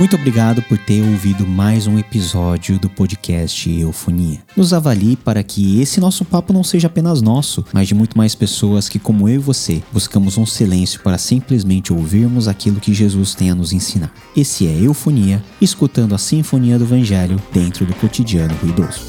Muito 0.00 0.16
obrigado 0.16 0.62
por 0.62 0.78
ter 0.78 1.02
ouvido 1.02 1.46
mais 1.46 1.86
um 1.86 1.98
episódio 1.98 2.78
do 2.78 2.88
podcast 2.88 3.70
Eufonia. 3.70 4.38
Nos 4.56 4.72
avalie 4.72 5.14
para 5.14 5.42
que 5.42 5.78
esse 5.78 6.00
nosso 6.00 6.24
papo 6.24 6.54
não 6.54 6.64
seja 6.64 6.86
apenas 6.86 7.20
nosso, 7.20 7.66
mas 7.70 7.86
de 7.86 7.94
muito 7.94 8.16
mais 8.16 8.34
pessoas 8.34 8.88
que, 8.88 8.98
como 8.98 9.28
eu 9.28 9.34
e 9.34 9.38
você, 9.38 9.82
buscamos 9.92 10.38
um 10.38 10.46
silêncio 10.46 11.02
para 11.02 11.18
simplesmente 11.18 11.92
ouvirmos 11.92 12.48
aquilo 12.48 12.80
que 12.80 12.94
Jesus 12.94 13.34
tem 13.34 13.50
a 13.50 13.54
nos 13.54 13.74
ensinar. 13.74 14.10
Esse 14.34 14.66
é 14.66 14.70
Eufonia, 14.70 15.44
escutando 15.60 16.14
a 16.14 16.18
sinfonia 16.18 16.78
do 16.78 16.84
Evangelho 16.84 17.38
dentro 17.52 17.84
do 17.84 17.92
cotidiano 17.92 18.54
ruidoso. 18.54 19.02